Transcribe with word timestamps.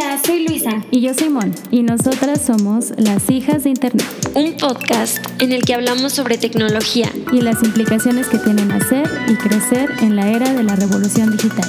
Hola, 0.00 0.16
soy 0.24 0.46
Luisa. 0.46 0.84
Y 0.92 1.00
yo 1.00 1.12
soy 1.12 1.28
Mon. 1.28 1.52
Y 1.72 1.82
nosotras 1.82 2.40
somos 2.46 2.92
las 2.96 3.28
hijas 3.30 3.64
de 3.64 3.70
Internet. 3.70 4.06
Un 4.34 4.56
podcast 4.56 5.18
en 5.42 5.50
el 5.50 5.64
que 5.64 5.74
hablamos 5.74 6.12
sobre 6.12 6.38
tecnología. 6.38 7.10
Y 7.32 7.40
las 7.40 7.64
implicaciones 7.64 8.28
que 8.28 8.38
tienen 8.38 8.70
hacer 8.70 9.10
y 9.26 9.34
crecer 9.34 9.90
en 10.00 10.14
la 10.14 10.28
era 10.28 10.52
de 10.52 10.62
la 10.62 10.76
revolución 10.76 11.32
digital. 11.32 11.68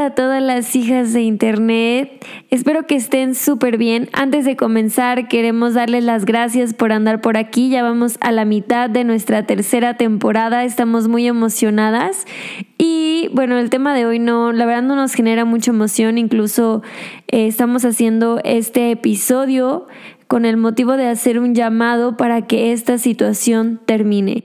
A 0.00 0.14
todas 0.14 0.42
las 0.42 0.74
hijas 0.74 1.12
de 1.12 1.22
Internet. 1.22 2.24
Espero 2.50 2.86
que 2.86 2.96
estén 2.96 3.34
súper 3.34 3.76
bien. 3.76 4.08
Antes 4.12 4.44
de 4.44 4.56
comenzar, 4.56 5.28
queremos 5.28 5.74
darles 5.74 6.04
las 6.04 6.24
gracias 6.24 6.74
por 6.74 6.92
andar 6.92 7.20
por 7.20 7.36
aquí. 7.36 7.68
Ya 7.68 7.82
vamos 7.82 8.16
a 8.20 8.32
la 8.32 8.44
mitad 8.44 8.88
de 8.88 9.04
nuestra 9.04 9.46
tercera 9.46 9.96
temporada. 9.96 10.64
Estamos 10.64 11.08
muy 11.08 11.26
emocionadas. 11.26 12.26
Y 12.78 13.28
bueno, 13.34 13.58
el 13.58 13.70
tema 13.70 13.94
de 13.94 14.06
hoy 14.06 14.18
no, 14.18 14.52
la 14.52 14.66
verdad 14.66 14.82
no 14.82 14.96
nos 14.96 15.12
genera 15.12 15.44
mucha 15.44 15.70
emoción. 15.70 16.18
Incluso 16.18 16.82
eh, 17.28 17.46
estamos 17.46 17.84
haciendo 17.84 18.40
este 18.42 18.90
episodio 18.90 19.86
con 20.26 20.44
el 20.44 20.56
motivo 20.56 20.96
de 20.96 21.08
hacer 21.08 21.38
un 21.38 21.54
llamado 21.54 22.16
para 22.16 22.46
que 22.46 22.72
esta 22.72 22.98
situación 22.98 23.80
termine. 23.84 24.44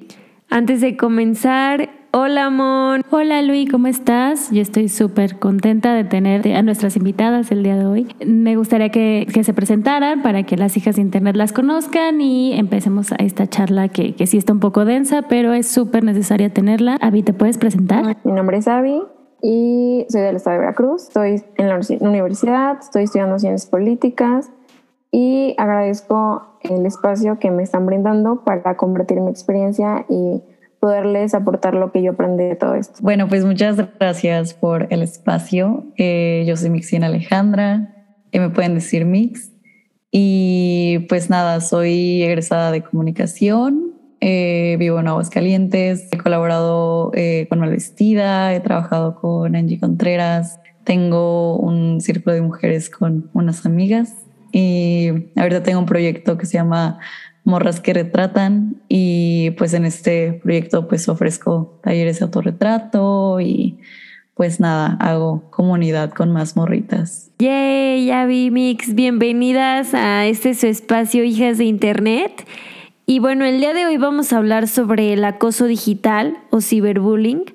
Antes 0.49 0.82
de 0.82 0.98
comenzar, 0.98 1.90
Hola, 2.18 2.50
Mon. 2.50 3.02
Hola, 3.12 3.42
Luis, 3.42 3.70
¿cómo 3.70 3.88
estás? 3.88 4.50
Yo 4.50 4.62
estoy 4.62 4.88
súper 4.88 5.38
contenta 5.38 5.94
de 5.94 6.05
tener 6.05 6.48
a 6.55 6.62
nuestras 6.62 6.96
invitadas 6.96 7.52
el 7.52 7.62
día 7.62 7.76
de 7.76 7.86
hoy. 7.86 8.08
Me 8.26 8.55
gustaría 8.55 8.88
que, 8.88 9.28
se 9.44 9.54
presentaran 9.54 10.24
para 10.24 10.44
que 10.44 10.55
las 10.55 10.78
hijas 10.78 10.96
de 10.96 11.02
Internet 11.02 11.36
las 11.36 11.52
conozcan 11.52 12.22
y 12.22 12.54
empecemos 12.54 13.12
a 13.12 13.16
esta 13.16 13.48
charla 13.48 13.90
que, 13.90 14.16
que 14.16 14.28
sí 14.28 14.38
está 14.38 14.54
un 14.54 14.62
poco 14.62 14.86
densa, 14.86 15.24
pero 15.24 15.52
es 15.52 15.68
súper 15.68 16.05
necesaria 16.05 16.54
tenerla. 16.54 16.96
Avi, 17.02 17.22
¿te 17.22 17.34
puedes 17.34 17.58
presentar? 17.58 18.16
Mi 18.24 18.32
nombre 18.32 18.60
es 18.60 18.70
Avi 18.70 19.02
y 19.41 20.05
soy 20.08 20.22
del 20.22 20.38
estado 20.38 20.54
de 20.54 20.60
Veracruz. 20.62 21.10
Estoy 21.10 21.44
en 21.58 21.68
la 21.68 21.82
universidad, 22.00 22.77
estoy 22.80 23.04
estudiando 23.04 23.40
ciencias 23.40 23.70
políticas 23.70 24.52
y 25.12 25.54
agradezco 25.58 26.60
el 26.62 26.86
espacio 26.86 27.40
que 27.40 27.52
me 27.52 27.63
están 27.63 27.86
brindando 27.86 28.46
para 28.46 28.77
compartir 28.77 29.20
mi 29.20 29.32
experiencia 29.32 30.05
y 30.08 30.41
poderles 30.86 31.34
aportar 31.34 31.74
lo 31.74 31.91
que 31.91 32.04
yo 32.04 32.12
aprendí 32.12 32.44
de 32.44 32.55
todo 32.55 32.76
esto. 32.76 33.00
Bueno, 33.02 33.28
pues 33.28 33.44
muchas 33.44 33.76
gracias 34.00 34.54
por 34.54 34.86
el 34.92 35.02
espacio. 35.02 35.84
Eh, 35.98 36.44
yo 36.48 36.55
soy 36.55 36.70
Mixina 36.70 37.08
Alejandra, 37.08 38.05
eh, 38.32 38.40
me 38.40 38.52
pueden 38.52 38.76
decir 38.76 39.04
Mix. 39.04 39.52
Y 40.12 41.00
pues 41.10 41.32
nada, 41.32 41.60
soy 41.62 42.22
egresada 42.22 42.70
de 42.70 42.84
comunicación, 42.84 43.96
eh, 44.22 44.76
vivo 44.77 45.00
en 45.00 45.08
Aguascalientes, 45.08 46.08
he 46.12 46.20
colaborado 46.20 47.12
con 47.49 47.60
Malvestida, 47.60 48.54
he 48.54 48.60
trabajado 48.60 49.16
con 49.16 49.55
Angie 49.55 49.80
Contreras, 49.80 50.60
tengo 50.84 51.58
un 51.58 51.99
círculo 51.99 52.36
de 52.36 52.42
mujeres 52.44 52.92
con 52.92 53.32
unas 53.34 53.66
amigas 53.66 54.14
y 54.52 55.32
ahorita 55.36 55.64
tengo 55.64 55.80
un 55.80 55.88
proyecto 55.88 56.38
que 56.38 56.46
se 56.46 56.54
llama 56.54 56.99
morras 57.46 57.79
que 57.79 57.93
retratan 57.93 58.82
y 58.90 59.51
pues 59.51 59.74
en 59.74 59.85
este 59.85 60.34
proyecto 60.43 60.88
pues 60.88 61.07
ofrezco 61.07 61.79
talleres 61.84 62.20
de 62.20 62.26
autorretrato 62.26 63.40
y 63.40 63.77
pues 64.34 64.59
nada, 64.59 64.97
hago 65.00 65.50
comunidad 65.50 66.12
con 66.12 66.34
más 66.34 66.57
morritas. 66.57 67.31
Yay, 67.40 68.07
Yavi 68.07 68.52
Mix, 68.52 68.94
bienvenidas 68.94 69.94
a 69.94 70.25
este 70.25 70.53
su 70.56 70.68
espacio 70.68 71.24
Hijas 71.24 71.57
de 71.57 71.66
Internet. 71.66 72.46
Y 73.06 73.19
bueno, 73.19 73.46
el 73.46 73.59
día 73.59 73.74
de 73.74 73.85
hoy 73.85 73.97
vamos 73.97 74.34
a 74.34 74.38
hablar 74.38 74.68
sobre 74.68 75.13
el 75.13 75.24
acoso 75.24 75.68
digital 75.68 76.38
o 76.50 76.59
ciberbullying. 76.59 77.46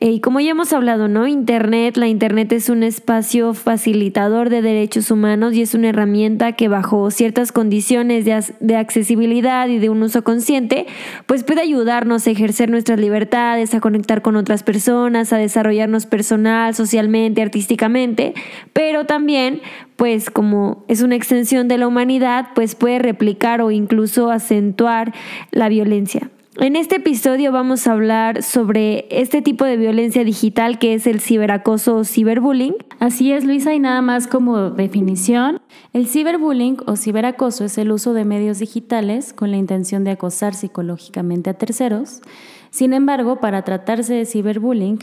Eh, 0.00 0.12
y 0.12 0.20
como 0.20 0.38
ya 0.38 0.52
hemos 0.52 0.72
hablado, 0.72 1.08
¿no? 1.08 1.26
Internet, 1.26 1.96
la 1.96 2.06
Internet 2.06 2.52
es 2.52 2.68
un 2.68 2.84
espacio 2.84 3.52
facilitador 3.52 4.48
de 4.48 4.62
derechos 4.62 5.10
humanos 5.10 5.54
y 5.54 5.62
es 5.62 5.74
una 5.74 5.88
herramienta 5.88 6.52
que 6.52 6.68
bajo 6.68 7.10
ciertas 7.10 7.50
condiciones 7.50 8.24
de, 8.24 8.44
de, 8.60 8.76
accesibilidad 8.76 9.66
y 9.66 9.80
de 9.80 9.88
un 9.88 10.00
uso 10.04 10.22
consciente, 10.22 10.86
pues 11.26 11.42
puede 11.42 11.62
ayudarnos 11.62 12.26
a 12.26 12.30
ejercer 12.30 12.70
nuestras 12.70 13.00
libertades, 13.00 13.74
a 13.74 13.80
conectar 13.80 14.22
con 14.22 14.36
otras 14.36 14.62
personas, 14.62 15.32
a 15.32 15.38
desarrollarnos 15.38 16.06
personal, 16.06 16.76
socialmente, 16.76 17.42
artísticamente, 17.42 18.34
pero 18.72 19.04
también, 19.04 19.62
pues 19.96 20.30
como 20.30 20.84
es 20.86 21.02
una 21.02 21.16
extensión 21.16 21.66
de 21.66 21.76
la 21.76 21.88
humanidad, 21.88 22.50
pues 22.54 22.76
puede 22.76 23.00
replicar 23.00 23.60
o 23.62 23.72
incluso 23.72 24.30
acentuar 24.30 25.12
la 25.50 25.68
violencia. 25.68 26.30
En 26.60 26.74
este 26.74 26.96
episodio 26.96 27.52
vamos 27.52 27.86
a 27.86 27.92
hablar 27.92 28.42
sobre 28.42 29.06
este 29.10 29.42
tipo 29.42 29.64
de 29.64 29.76
violencia 29.76 30.24
digital 30.24 30.80
que 30.80 30.92
es 30.92 31.06
el 31.06 31.20
ciberacoso 31.20 31.98
o 31.98 32.04
ciberbullying. 32.04 32.74
Así 32.98 33.30
es, 33.30 33.44
Luisa, 33.44 33.74
y 33.74 33.78
nada 33.78 34.02
más 34.02 34.26
como 34.26 34.70
definición, 34.70 35.60
el 35.92 36.08
ciberbullying 36.08 36.78
o 36.86 36.96
ciberacoso 36.96 37.64
es 37.64 37.78
el 37.78 37.92
uso 37.92 38.12
de 38.12 38.24
medios 38.24 38.58
digitales 38.58 39.32
con 39.32 39.52
la 39.52 39.56
intención 39.56 40.02
de 40.02 40.10
acosar 40.10 40.52
psicológicamente 40.52 41.48
a 41.48 41.54
terceros. 41.54 42.22
Sin 42.70 42.92
embargo, 42.92 43.36
para 43.38 43.62
tratarse 43.62 44.14
de 44.14 44.26
ciberbullying, 44.26 44.98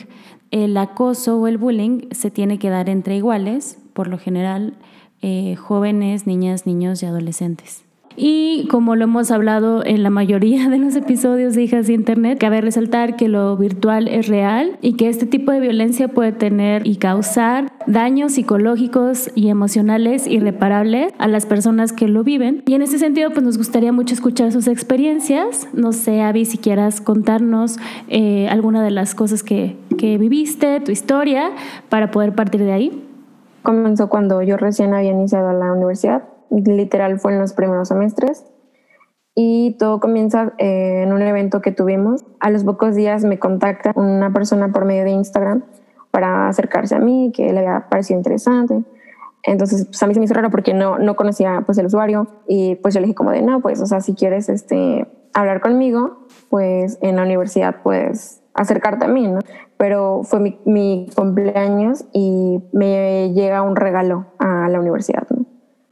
el 0.52 0.76
acoso 0.76 1.38
o 1.40 1.48
el 1.48 1.58
bullying 1.58 2.10
se 2.12 2.32
tiene 2.32 2.60
que 2.60 2.70
dar 2.70 2.90
entre 2.90 3.16
iguales, 3.16 3.78
por 3.94 4.10
lo 4.10 4.18
general 4.18 4.74
eh, 5.22 5.56
jóvenes, 5.56 6.28
niñas, 6.28 6.66
niños 6.66 7.02
y 7.02 7.06
adolescentes. 7.06 7.85
Y 8.18 8.68
como 8.70 8.96
lo 8.96 9.04
hemos 9.04 9.30
hablado 9.32 9.86
en 9.86 10.02
la 10.02 10.10
mayoría 10.10 10.70
de 10.70 10.78
los 10.78 10.96
episodios 10.96 11.54
de 11.56 11.64
Hijas 11.64 11.88
de 11.88 11.94
Internet, 11.94 12.38
cabe 12.40 12.62
resaltar 12.62 13.16
que 13.18 13.28
lo 13.28 13.58
virtual 13.58 14.08
es 14.08 14.28
real 14.28 14.78
y 14.82 14.94
que 14.94 15.10
este 15.10 15.26
tipo 15.26 15.52
de 15.52 15.60
violencia 15.60 16.08
puede 16.08 16.32
tener 16.32 16.88
y 16.88 16.96
causar 16.96 17.74
daños 17.88 18.34
psicológicos 18.34 19.30
y 19.36 19.50
emocionales 19.50 20.28
irreparables 20.28 21.14
a 21.18 21.28
las 21.28 21.46
personas 21.46 21.92
que 21.92 22.08
lo 22.08 22.24
viven. 22.24 22.64
Y 22.66 22.74
en 22.74 22.84
ese 22.84 23.00
sentido, 23.00 23.32
pues 23.32 23.44
nos 23.44 23.58
gustaría 23.58 23.92
mucho 23.92 24.14
escuchar 24.14 24.52
sus 24.52 24.68
experiencias. 24.68 25.68
No 25.74 25.92
sé, 25.92 26.22
Avi, 26.22 26.46
si 26.46 26.58
quieras 26.58 27.02
contarnos 27.02 27.78
eh, 28.08 28.48
alguna 28.50 28.82
de 28.84 28.92
las 28.92 29.14
cosas 29.14 29.44
que, 29.44 29.76
que 29.98 30.18
viviste, 30.18 30.80
tu 30.80 30.92
historia, 30.92 31.52
para 31.90 32.12
poder 32.12 32.34
partir 32.34 32.62
de 32.62 32.72
ahí. 32.72 33.04
Comenzó 33.62 34.08
cuando 34.08 34.42
yo 34.42 34.58
recién 34.58 34.94
había 34.94 35.12
iniciado 35.12 35.52
la 35.52 35.74
universidad 35.74 36.24
literal 36.50 37.20
fue 37.20 37.34
en 37.34 37.40
los 37.40 37.54
primeros 37.54 37.88
semestres. 37.88 38.46
Y 39.36 39.76
todo 39.78 40.00
comienza 40.00 40.54
eh, 40.58 41.04
en 41.04 41.12
un 41.12 41.22
evento 41.22 41.62
que 41.62 41.72
tuvimos. 41.72 42.24
A 42.40 42.50
los 42.50 42.64
pocos 42.64 42.96
días 42.96 43.26
me 43.26 43.38
contacta 43.38 43.92
una 43.96 44.32
persona 44.32 44.72
por 44.72 44.86
medio 44.86 45.04
de 45.04 45.12
Instagram 45.12 45.66
para 46.12 46.48
acercarse 46.48 46.96
a 46.96 47.00
mí, 47.00 47.34
que 47.36 47.52
le 47.52 47.60
había 47.60 47.90
parecido 47.90 48.18
interesante. 48.18 48.86
Entonces, 49.44 49.86
pues 49.86 50.02
a 50.02 50.08
mí 50.08 50.14
se 50.14 50.20
me 50.20 50.26
hizo 50.26 50.34
raro 50.34 50.50
porque 50.50 50.74
no, 50.74 50.98
no 50.98 51.16
conocía 51.16 51.64
pues 51.66 51.78
el 51.78 51.88
usuario 51.88 52.28
y 52.48 52.76
pues 52.76 52.94
yo 52.94 53.02
le 53.02 53.08
dije 53.08 53.16
como 53.16 53.32
de, 53.32 53.42
no, 53.42 53.60
pues, 53.60 53.82
o 53.82 53.86
sea, 53.86 54.00
si 54.00 54.16
quieres 54.16 54.50
este, 54.50 55.06
hablar 55.34 55.62
conmigo, 55.62 56.26
pues 56.50 56.98
en 57.02 57.18
la 57.18 57.24
universidad 57.24 57.84
puedes 57.84 58.42
acercarte 58.56 59.06
a 59.06 59.08
mí, 59.10 59.28
¿no? 59.28 59.40
Pero 59.78 60.22
fue 60.24 60.40
mi, 60.40 60.60
mi 60.66 61.10
cumpleaños 61.16 62.06
y 62.14 62.64
me 62.72 63.34
llega 63.34 63.62
un 63.62 63.76
regalo 63.76 64.28
a 64.40 64.70
la 64.70 64.80
universidad. 64.80 65.28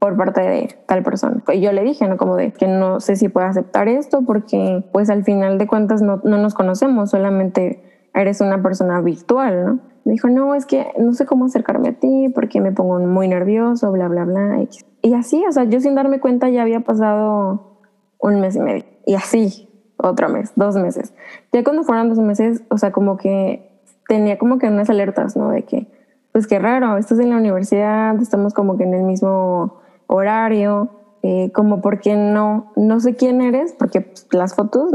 Por 0.03 0.17
parte 0.17 0.41
de 0.41 0.75
tal 0.85 1.01
persona. 1.01 1.41
Y 1.53 1.61
yo 1.61 1.71
le 1.71 1.81
dije, 1.81 2.05
¿no? 2.09 2.17
Como 2.17 2.35
de 2.35 2.51
que 2.51 2.67
no 2.67 2.99
sé 2.99 3.15
si 3.15 3.29
puedo 3.29 3.47
aceptar 3.47 3.87
esto 3.87 4.23
porque 4.23 4.83
pues 4.91 5.09
al 5.09 5.23
final 5.23 5.57
de 5.57 5.65
cuentas 5.65 6.01
no, 6.01 6.19
no 6.25 6.37
nos 6.37 6.53
conocemos, 6.53 7.11
solamente 7.11 8.09
eres 8.13 8.41
una 8.41 8.61
persona 8.61 8.99
virtual, 8.99 9.65
¿no? 9.65 9.79
Me 10.03 10.11
dijo, 10.11 10.27
no, 10.27 10.55
es 10.55 10.65
que 10.65 10.87
no 10.99 11.13
sé 11.13 11.25
cómo 11.25 11.45
acercarme 11.45 11.87
a 11.87 11.93
ti 11.93 12.29
porque 12.35 12.59
me 12.59 12.73
pongo 12.73 12.99
muy 12.99 13.29
nervioso, 13.29 13.93
bla, 13.93 14.09
bla, 14.09 14.25
bla. 14.25 14.67
Y 15.01 15.13
así, 15.13 15.41
o 15.47 15.53
sea, 15.53 15.63
yo 15.63 15.79
sin 15.79 15.95
darme 15.95 16.19
cuenta 16.19 16.49
ya 16.49 16.63
había 16.63 16.81
pasado 16.81 17.79
un 18.19 18.41
mes 18.41 18.57
y 18.57 18.59
medio. 18.59 18.83
Y 19.05 19.15
así, 19.15 19.69
otro 19.95 20.27
mes, 20.27 20.51
dos 20.57 20.75
meses. 20.75 21.13
Ya 21.53 21.63
cuando 21.63 21.83
fueron 21.83 22.09
dos 22.09 22.19
meses, 22.19 22.61
o 22.67 22.77
sea, 22.77 22.91
como 22.91 23.15
que 23.15 23.71
tenía 24.09 24.37
como 24.37 24.57
que 24.57 24.67
unas 24.67 24.89
alertas, 24.89 25.37
¿no? 25.37 25.49
De 25.51 25.63
que, 25.63 25.87
pues 26.33 26.45
qué 26.45 26.59
raro, 26.59 26.97
estás 26.97 27.19
en 27.19 27.29
la 27.29 27.37
universidad, 27.37 28.21
estamos 28.21 28.53
como 28.53 28.75
que 28.75 28.83
en 28.83 28.95
el 28.95 29.03
mismo 29.03 29.81
horario, 30.15 30.89
eh, 31.21 31.51
como 31.53 31.81
porque 31.81 32.15
no, 32.15 32.71
no 32.75 32.99
sé 32.99 33.15
quién 33.15 33.41
eres, 33.41 33.73
porque 33.73 34.01
pues, 34.01 34.27
las 34.31 34.55
fotos, 34.55 34.91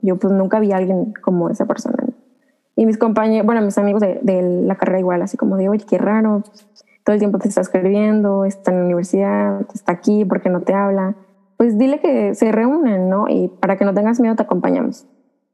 yo 0.00 0.16
pues 0.16 0.32
nunca 0.32 0.60
vi 0.60 0.72
a 0.72 0.76
alguien 0.76 1.12
como 1.22 1.50
esa 1.50 1.66
persona. 1.66 1.96
Y 2.76 2.86
mis 2.86 2.98
compañeros, 2.98 3.44
bueno, 3.46 3.60
mis 3.62 3.76
amigos 3.78 4.00
de, 4.00 4.20
de, 4.22 4.42
la 4.42 4.76
carrera 4.76 5.00
igual, 5.00 5.22
así 5.22 5.36
como 5.36 5.56
de, 5.56 5.68
oye, 5.68 5.84
qué 5.88 5.98
raro, 5.98 6.42
todo 7.04 7.14
el 7.14 7.18
tiempo 7.18 7.38
te 7.38 7.48
está 7.48 7.60
escribiendo, 7.60 8.44
está 8.44 8.70
en 8.70 8.78
la 8.78 8.84
universidad, 8.84 9.60
está 9.74 9.92
aquí, 9.92 10.24
¿por 10.24 10.40
qué 10.40 10.48
no 10.48 10.62
te 10.62 10.72
habla? 10.72 11.16
Pues 11.56 11.78
dile 11.78 12.00
que 12.00 12.34
se 12.34 12.50
reúnen, 12.52 13.08
¿no? 13.08 13.28
Y 13.28 13.48
para 13.48 13.76
que 13.76 13.84
no 13.84 13.92
tengas 13.92 14.20
miedo 14.20 14.36
te 14.36 14.42
acompañamos. 14.42 15.06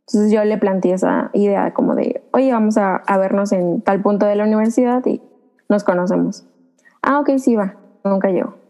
Entonces 0.07 0.31
yo 0.33 0.45
le 0.45 0.57
planteé 0.57 0.95
esa 0.95 1.31
idea 1.33 1.75
como 1.75 1.95
de, 1.95 2.23
oye, 2.33 2.53
vamos 2.53 2.79
a, 2.79 2.97
a 2.97 3.19
vernos 3.19 3.53
en 3.53 3.83
tal 3.83 4.01
punto 4.01 4.27
de 4.27 4.37
la 4.37 4.45
universidad 4.45 5.05
y 5.05 5.21
nos 5.69 5.85
conocemos. 5.85 6.47
Ah, 7.03 7.21
ok, 7.21 7.31
sí, 7.39 7.57
va. 7.57 7.77
Nunca 8.05 8.31
llegó. 8.31 8.68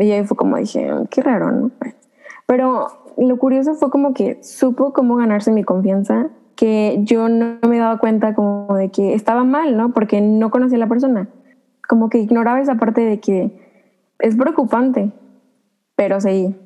Y 0.00 0.10
ahí 0.12 0.24
fue 0.24 0.36
como 0.36 0.56
dije, 0.56 0.90
qué 1.10 1.22
raro, 1.22 1.52
¿no? 1.52 1.70
Pero 2.46 2.88
lo 3.16 3.36
curioso 3.38 3.74
fue 3.74 3.90
como 3.90 4.14
que 4.14 4.42
supo 4.42 4.92
cómo 4.92 5.16
ganarse 5.16 5.52
mi 5.52 5.62
confianza, 5.62 6.28
que 6.56 6.98
yo 7.02 7.28
no 7.28 7.58
me 7.68 7.78
daba 7.78 7.98
cuenta 7.98 8.34
como 8.34 8.74
de 8.76 8.90
que 8.90 9.14
estaba 9.14 9.44
mal, 9.44 9.76
¿no? 9.76 9.92
Porque 9.92 10.20
no 10.20 10.50
conocía 10.50 10.76
a 10.76 10.80
la 10.80 10.88
persona. 10.88 11.28
Como 11.88 12.08
que 12.08 12.18
ignoraba 12.18 12.60
esa 12.60 12.76
parte 12.76 13.02
de 13.02 13.20
que 13.20 13.60
es 14.18 14.36
preocupante, 14.36 15.12
pero 15.96 16.20
seguí. 16.20 16.56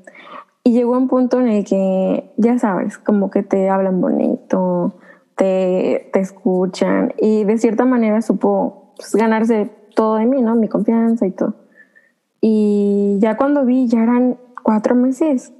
Y 0.62 0.72
llegó 0.72 0.92
un 0.92 1.08
punto 1.08 1.40
en 1.40 1.48
el 1.48 1.64
que, 1.64 2.32
ya 2.36 2.58
sabes, 2.58 2.98
como 2.98 3.30
que 3.30 3.42
te 3.42 3.68
hablan 3.68 4.00
bonito, 4.00 4.94
te, 5.36 6.08
te 6.12 6.20
escuchan 6.20 7.12
y 7.18 7.44
de 7.44 7.58
cierta 7.58 7.84
manera 7.84 8.22
supo 8.22 8.94
pues, 8.96 9.14
ganarse 9.14 9.70
todo 9.94 10.16
de 10.16 10.26
mí, 10.26 10.40
¿no? 10.40 10.54
Mi 10.54 10.68
confianza 10.68 11.26
y 11.26 11.32
todo. 11.32 11.63
Y 12.46 13.16
ya 13.20 13.38
cuando 13.38 13.64
vi, 13.64 13.88
ya 13.88 14.02
eran 14.02 14.36
cuatro 14.62 14.94
meses. 14.94 15.54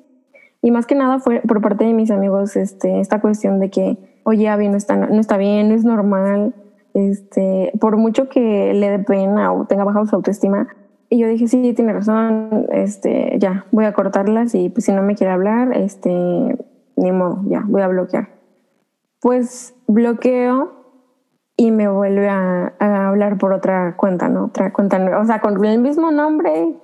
Y 0.61 0.71
más 0.71 0.85
que 0.85 0.95
nada 0.95 1.19
fue 1.19 1.41
por 1.41 1.63
parte 1.63 1.83
de 1.85 1.95
mis 1.95 2.11
amigos 2.11 2.57
este, 2.57 3.01
esta 3.01 3.23
cuestión 3.23 3.59
de 3.59 3.71
que, 3.71 3.97
oye, 4.25 4.51
Abby, 4.51 4.69
no 4.69 4.77
está, 4.77 4.95
no 4.95 5.19
está 5.19 5.39
bien, 5.39 5.71
no 5.71 5.75
es 5.75 5.85
normal. 5.87 6.55
Este, 6.93 7.73
por 7.81 7.97
mucho 7.97 8.29
que 8.29 8.75
le 8.75 8.91
dé 8.91 8.99
pena 8.99 9.51
o 9.55 9.65
tenga 9.65 9.85
baja 9.85 10.05
su 10.05 10.15
autoestima, 10.15 10.69
y 11.09 11.17
yo 11.21 11.27
dije, 11.27 11.49
sí, 11.49 11.73
tiene 11.73 11.95
razón, 11.95 12.67
este, 12.71 13.35
ya, 13.39 13.65
voy 13.73 13.87
a 13.87 13.95
cortarlas 13.95 14.55
y 14.55 14.69
pues 14.69 14.85
si 14.85 14.93
no 14.93 15.03
me 15.03 15.15
quiere 15.15 15.33
hablar, 15.33 15.75
este, 15.75 16.11
ni 16.97 17.13
modo, 17.13 17.41
ya, 17.47 17.65
voy 17.67 17.81
a 17.81 17.89
bloquear. 17.89 18.29
Pues 19.21 19.75
bloqueo 19.87 20.84
y 21.56 21.71
me 21.71 21.89
vuelve 21.89 22.29
a, 22.29 22.75
hablar 22.81 23.39
por 23.39 23.53
otra 23.53 23.97
cuenta, 23.97 24.29
¿no? 24.29 24.47
Otra 24.47 24.73
cuenta, 24.73 24.99
o 25.21 25.25
sea, 25.25 25.41
con 25.41 25.65
el 25.65 25.79
mismo 25.79 26.11
nombre, 26.11 26.75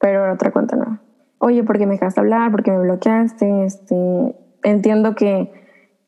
pero 0.00 0.32
otra 0.32 0.50
cuenta 0.50 0.76
no. 0.76 0.98
Oye, 1.38 1.62
¿por 1.62 1.78
qué 1.78 1.86
me 1.86 1.94
dejaste 1.94 2.20
hablar? 2.20 2.50
¿Por 2.50 2.62
qué 2.62 2.72
me 2.72 2.80
bloqueaste? 2.80 3.64
Este, 3.64 4.34
entiendo 4.62 5.14
que, 5.14 5.52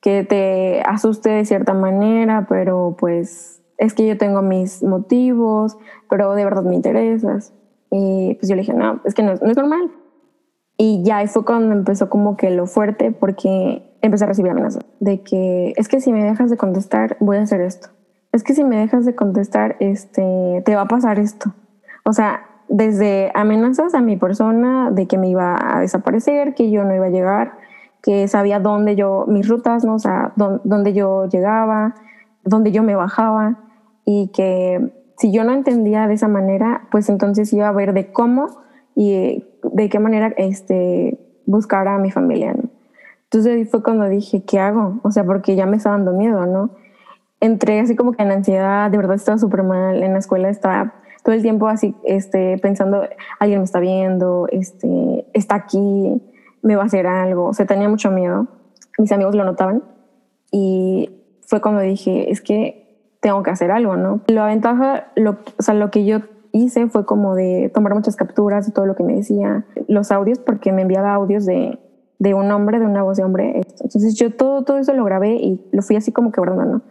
que 0.00 0.24
te 0.24 0.82
asuste 0.82 1.30
de 1.30 1.44
cierta 1.44 1.74
manera, 1.74 2.46
pero 2.48 2.96
pues 2.98 3.62
es 3.76 3.94
que 3.94 4.06
yo 4.06 4.18
tengo 4.18 4.42
mis 4.42 4.82
motivos, 4.82 5.78
pero 6.10 6.34
de 6.34 6.44
verdad 6.44 6.62
me 6.62 6.74
interesas. 6.74 7.54
Y 7.90 8.34
pues 8.34 8.48
yo 8.48 8.56
le 8.56 8.62
dije, 8.62 8.74
no, 8.74 9.00
es 9.04 9.14
que 9.14 9.22
no, 9.22 9.34
no 9.34 9.50
es 9.50 9.56
normal. 9.56 9.92
Y 10.76 11.02
ya 11.04 11.26
fue 11.26 11.44
cuando 11.44 11.74
empezó 11.74 12.08
como 12.08 12.36
que 12.36 12.50
lo 12.50 12.66
fuerte 12.66 13.12
porque 13.12 13.96
empecé 14.00 14.24
a 14.24 14.28
recibir 14.28 14.50
amenazas 14.50 14.84
de 15.00 15.22
que 15.22 15.72
es 15.76 15.88
que 15.88 16.00
si 16.00 16.12
me 16.12 16.22
dejas 16.22 16.50
de 16.50 16.56
contestar 16.56 17.16
voy 17.20 17.36
a 17.36 17.42
hacer 17.42 17.60
esto. 17.60 17.88
Es 18.32 18.44
que 18.44 18.54
si 18.54 18.64
me 18.64 18.76
dejas 18.76 19.04
de 19.04 19.14
contestar 19.14 19.76
este 19.80 20.62
te 20.64 20.74
va 20.74 20.82
a 20.82 20.88
pasar 20.88 21.18
esto. 21.18 21.54
O 22.04 22.12
sea, 22.12 22.46
desde 22.68 23.30
amenazas 23.34 23.94
a 23.94 24.00
mi 24.00 24.16
persona 24.16 24.90
de 24.90 25.06
que 25.06 25.18
me 25.18 25.30
iba 25.30 25.56
a 25.60 25.80
desaparecer, 25.80 26.54
que 26.54 26.70
yo 26.70 26.84
no 26.84 26.94
iba 26.94 27.06
a 27.06 27.10
llegar, 27.10 27.52
que 28.02 28.28
sabía 28.28 28.60
dónde 28.60 28.96
yo 28.96 29.24
mis 29.26 29.48
rutas, 29.48 29.84
no, 29.84 29.94
o 29.94 29.98
sea, 29.98 30.32
dónde 30.36 30.92
yo 30.92 31.26
llegaba, 31.26 31.94
dónde 32.44 32.72
yo 32.72 32.82
me 32.82 32.94
bajaba 32.94 33.58
y 34.04 34.28
que 34.28 34.92
si 35.16 35.32
yo 35.32 35.44
no 35.44 35.52
entendía 35.52 36.06
de 36.06 36.14
esa 36.14 36.28
manera, 36.28 36.82
pues 36.90 37.08
entonces 37.08 37.52
iba 37.52 37.68
a 37.68 37.72
ver 37.72 37.92
de 37.92 38.12
cómo 38.12 38.60
y 38.94 39.44
de 39.62 39.88
qué 39.88 39.98
manera 39.98 40.32
este, 40.36 41.18
buscar 41.46 41.88
a 41.88 41.98
mi 41.98 42.10
familia. 42.10 42.54
Entonces 43.24 43.70
fue 43.70 43.82
cuando 43.82 44.08
dije, 44.08 44.44
¿qué 44.44 44.60
hago? 44.60 45.00
O 45.02 45.10
sea, 45.10 45.24
porque 45.24 45.56
ya 45.56 45.66
me 45.66 45.76
estaba 45.76 45.96
dando 45.96 46.12
miedo, 46.12 46.46
¿no? 46.46 46.70
Entré 47.40 47.80
así 47.80 47.94
como 47.94 48.12
que 48.12 48.22
en 48.22 48.32
ansiedad, 48.32 48.90
de 48.90 48.96
verdad 48.96 49.16
estaba 49.16 49.38
súper 49.38 49.62
mal, 49.62 50.02
en 50.02 50.12
la 50.12 50.18
escuela 50.18 50.48
estaba 50.48 50.94
todo 51.22 51.34
el 51.34 51.42
tiempo 51.42 51.68
así 51.68 51.94
este, 52.04 52.58
pensando, 52.58 53.02
alguien 53.38 53.60
me 53.60 53.64
está 53.64 53.80
viendo, 53.80 54.46
este, 54.50 55.26
está 55.34 55.56
aquí, 55.56 56.22
me 56.62 56.76
va 56.76 56.82
a 56.82 56.86
hacer 56.86 57.06
algo, 57.06 57.46
o 57.46 57.54
sea, 57.54 57.66
tenía 57.66 57.88
mucho 57.88 58.10
miedo. 58.10 58.46
Mis 58.98 59.12
amigos 59.12 59.34
lo 59.34 59.44
notaban 59.44 59.82
y 60.50 61.10
fue 61.46 61.60
cuando 61.60 61.80
dije, 61.80 62.30
es 62.30 62.40
que 62.40 62.88
tengo 63.20 63.42
que 63.42 63.50
hacer 63.50 63.70
algo, 63.70 63.96
¿no? 63.96 64.20
La 64.26 64.46
ventaja, 64.46 65.08
lo, 65.16 65.38
o 65.58 65.62
sea, 65.62 65.74
lo 65.74 65.90
que 65.90 66.04
yo 66.04 66.20
hice 66.52 66.88
fue 66.88 67.04
como 67.04 67.34
de 67.34 67.70
tomar 67.72 67.94
muchas 67.94 68.16
capturas 68.16 68.66
de 68.66 68.72
todo 68.72 68.86
lo 68.86 68.96
que 68.96 69.02
me 69.02 69.14
decía, 69.14 69.66
los 69.86 70.10
audios, 70.10 70.38
porque 70.38 70.72
me 70.72 70.82
enviaba 70.82 71.12
audios 71.14 71.46
de, 71.46 71.78
de 72.18 72.34
un 72.34 72.50
hombre, 72.50 72.78
de 72.78 72.86
una 72.86 73.02
voz 73.02 73.16
de 73.16 73.24
hombre. 73.24 73.62
Entonces 73.80 74.14
yo 74.14 74.34
todo, 74.34 74.64
todo 74.64 74.78
eso 74.78 74.92
lo 74.94 75.04
grabé 75.04 75.34
y 75.36 75.60
lo 75.72 75.82
fui 75.82 75.96
así 75.96 76.12
como 76.12 76.32
que 76.32 76.40
¿no? 76.40 76.82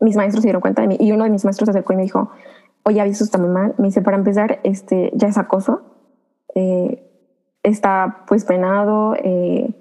Mis 0.00 0.16
maestros 0.16 0.42
se 0.42 0.48
dieron 0.48 0.60
cuenta 0.60 0.82
de 0.82 0.88
mí 0.88 0.96
y 1.00 1.12
uno 1.12 1.24
de 1.24 1.30
mis 1.30 1.44
maestros 1.44 1.66
se 1.66 1.70
acercó 1.70 1.92
y 1.92 1.96
me 1.96 2.02
dijo, 2.02 2.30
oye, 2.84 3.00
aviso 3.00 3.24
está 3.24 3.38
muy 3.38 3.48
mal. 3.48 3.74
Me 3.78 3.86
dice, 3.86 4.02
para 4.02 4.16
empezar, 4.16 4.60
este, 4.62 5.10
ya 5.14 5.28
es 5.28 5.38
acoso, 5.38 5.82
eh, 6.54 7.04
está 7.62 8.24
pues 8.26 8.44
penado, 8.44 9.14
eh, 9.16 9.74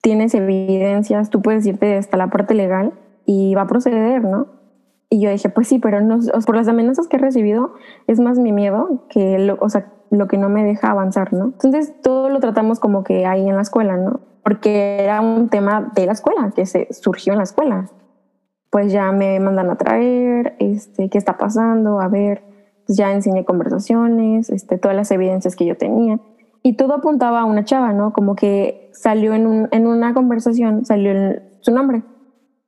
tienes 0.00 0.34
evidencias, 0.34 1.30
tú 1.30 1.42
puedes 1.42 1.64
irte 1.66 1.96
hasta 1.96 2.16
la 2.16 2.28
parte 2.28 2.54
legal 2.54 2.92
y 3.24 3.54
va 3.54 3.62
a 3.62 3.66
proceder, 3.66 4.24
¿no? 4.24 4.46
Y 5.08 5.20
yo 5.20 5.30
dije, 5.30 5.50
pues 5.50 5.68
sí, 5.68 5.78
pero 5.78 6.00
no, 6.00 6.18
por 6.46 6.56
las 6.56 6.68
amenazas 6.68 7.06
que 7.06 7.16
he 7.16 7.20
recibido 7.20 7.74
es 8.06 8.18
más 8.18 8.38
mi 8.38 8.50
miedo 8.50 9.04
que 9.10 9.38
lo, 9.38 9.58
o 9.60 9.68
sea, 9.68 9.92
lo 10.10 10.26
que 10.26 10.38
no 10.38 10.48
me 10.48 10.64
deja 10.64 10.90
avanzar, 10.90 11.32
¿no? 11.32 11.44
Entonces 11.44 11.92
todo 12.02 12.30
lo 12.30 12.40
tratamos 12.40 12.80
como 12.80 13.04
que 13.04 13.26
ahí 13.26 13.48
en 13.48 13.56
la 13.56 13.62
escuela, 13.62 13.96
¿no? 13.96 14.20
Porque 14.42 15.02
era 15.04 15.20
un 15.20 15.48
tema 15.50 15.92
de 15.94 16.06
la 16.06 16.12
escuela, 16.12 16.50
que 16.54 16.66
se 16.66 16.92
surgió 16.92 17.32
en 17.32 17.38
la 17.38 17.44
escuela. 17.44 17.90
Pues 18.72 18.92
ya 18.92 19.12
me 19.12 19.38
mandan 19.38 19.70
a 19.70 19.76
traer, 19.76 20.56
este, 20.58 21.08
qué 21.08 21.18
está 21.18 21.38
pasando, 21.38 22.00
a 22.00 22.08
ver, 22.08 22.42
pues 22.84 22.98
ya 22.98 23.12
enseñé 23.12 23.44
conversaciones, 23.44 24.50
este, 24.50 24.78
todas 24.78 24.96
las 24.96 25.12
evidencias 25.12 25.54
que 25.54 25.66
yo 25.66 25.76
tenía. 25.76 26.18
Y 26.64 26.76
todo 26.76 26.94
apuntaba 26.94 27.40
a 27.40 27.44
una 27.44 27.64
chava, 27.64 27.92
¿no? 27.92 28.12
Como 28.12 28.34
que 28.34 28.90
salió 28.92 29.34
en, 29.34 29.46
un, 29.46 29.68
en 29.70 29.86
una 29.86 30.12
conversación, 30.12 30.84
salió 30.84 31.12
su 31.60 31.72
nombre. 31.72 32.02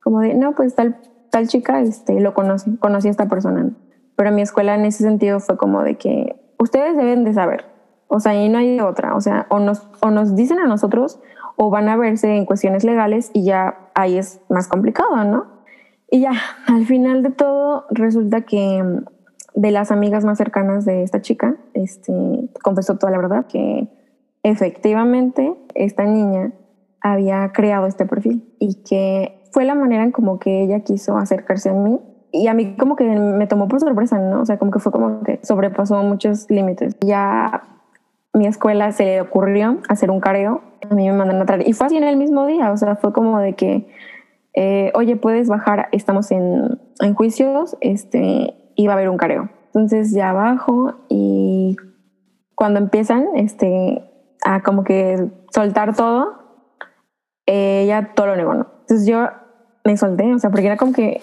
Como 0.00 0.20
de, 0.20 0.34
no, 0.34 0.54
pues 0.54 0.76
tal 0.76 1.00
tal 1.34 1.48
chica 1.48 1.80
este, 1.80 2.20
lo 2.20 2.32
conoce, 2.32 2.78
conocí 2.78 3.08
a 3.08 3.10
esta 3.10 3.26
persona. 3.26 3.72
Pero 4.14 4.30
mi 4.30 4.42
escuela 4.42 4.76
en 4.76 4.84
ese 4.84 5.02
sentido 5.02 5.40
fue 5.40 5.56
como 5.56 5.82
de 5.82 5.96
que 5.96 6.36
ustedes 6.60 6.96
deben 6.96 7.24
de 7.24 7.34
saber, 7.34 7.64
o 8.06 8.20
sea, 8.20 8.32
ahí 8.32 8.48
no 8.48 8.58
hay 8.58 8.78
otra, 8.78 9.16
o 9.16 9.20
sea, 9.20 9.48
o 9.50 9.58
nos, 9.58 9.84
o 10.00 10.12
nos 10.12 10.36
dicen 10.36 10.60
a 10.60 10.68
nosotros 10.68 11.18
o 11.56 11.70
van 11.70 11.88
a 11.88 11.96
verse 11.96 12.36
en 12.36 12.44
cuestiones 12.46 12.84
legales 12.84 13.32
y 13.32 13.42
ya 13.42 13.90
ahí 13.96 14.16
es 14.16 14.40
más 14.48 14.68
complicado, 14.68 15.24
¿no? 15.24 15.46
Y 16.14 16.20
ya, 16.20 16.30
al 16.68 16.86
final 16.86 17.24
de 17.24 17.30
todo, 17.30 17.86
resulta 17.90 18.42
que 18.42 18.80
mm, 18.80 19.04
de 19.60 19.70
las 19.72 19.90
amigas 19.90 20.24
más 20.24 20.38
cercanas 20.38 20.84
de 20.84 21.02
esta 21.02 21.20
chica, 21.20 21.56
este, 21.72 22.12
confesó 22.62 22.98
toda 22.98 23.10
la 23.10 23.18
verdad, 23.18 23.46
que 23.46 23.88
efectivamente 24.44 25.52
esta 25.74 26.04
niña 26.04 26.52
había 27.00 27.50
creado 27.50 27.88
este 27.88 28.06
perfil 28.06 28.48
y 28.60 28.84
que 28.84 29.42
fue 29.50 29.64
la 29.64 29.74
manera 29.74 30.04
en 30.04 30.12
como 30.12 30.38
que 30.38 30.62
ella 30.62 30.84
quiso 30.84 31.16
acercarse 31.16 31.70
a 31.70 31.72
mí 31.72 31.98
y 32.30 32.46
a 32.46 32.54
mí 32.54 32.76
como 32.76 32.94
que 32.94 33.06
me 33.06 33.48
tomó 33.48 33.66
por 33.66 33.80
sorpresa, 33.80 34.16
¿no? 34.20 34.42
O 34.42 34.46
sea, 34.46 34.56
como 34.56 34.70
que 34.70 34.78
fue 34.78 34.92
como 34.92 35.20
que 35.24 35.40
sobrepasó 35.42 36.00
muchos 36.04 36.48
límites. 36.48 36.96
Ya 37.00 37.64
mi 38.32 38.46
escuela 38.46 38.92
se 38.92 39.04
le 39.04 39.20
ocurrió 39.20 39.78
hacer 39.88 40.12
un 40.12 40.20
careo, 40.20 40.60
a 40.88 40.94
mí 40.94 41.08
me 41.08 41.16
mandan 41.16 41.42
a 41.42 41.44
traer 41.44 41.68
y 41.68 41.72
fue 41.72 41.88
así 41.88 41.96
en 41.96 42.04
el 42.04 42.16
mismo 42.16 42.46
día, 42.46 42.70
o 42.70 42.76
sea, 42.76 42.94
fue 42.94 43.12
como 43.12 43.40
de 43.40 43.54
que, 43.54 43.88
eh, 44.54 44.92
oye, 44.94 45.16
puedes 45.16 45.48
bajar, 45.48 45.88
estamos 45.92 46.30
en, 46.30 46.80
en 47.00 47.14
juicios, 47.14 47.76
este, 47.80 48.54
y 48.76 48.86
va 48.86 48.92
a 48.92 48.96
haber 48.96 49.08
un 49.08 49.16
careo. 49.16 49.50
Entonces 49.66 50.12
ya 50.12 50.32
bajo 50.32 50.94
y 51.08 51.76
cuando 52.54 52.78
empiezan, 52.78 53.26
este, 53.34 54.02
a 54.44 54.62
como 54.62 54.84
que 54.84 55.30
soltar 55.52 55.96
todo, 55.96 56.34
ella 57.46 58.12
todo 58.14 58.28
lo 58.28 58.36
negó. 58.36 58.52
Entonces 58.52 59.06
yo 59.06 59.28
me 59.84 59.96
solté, 59.96 60.32
o 60.32 60.38
sea, 60.38 60.50
porque 60.50 60.66
era 60.66 60.76
como 60.76 60.92
que 60.92 61.20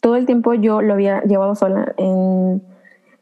todo 0.00 0.16
el 0.16 0.26
tiempo 0.26 0.54
yo 0.54 0.80
lo 0.80 0.94
había 0.94 1.22
llevado 1.22 1.54
sola. 1.54 1.92
En, 1.96 2.62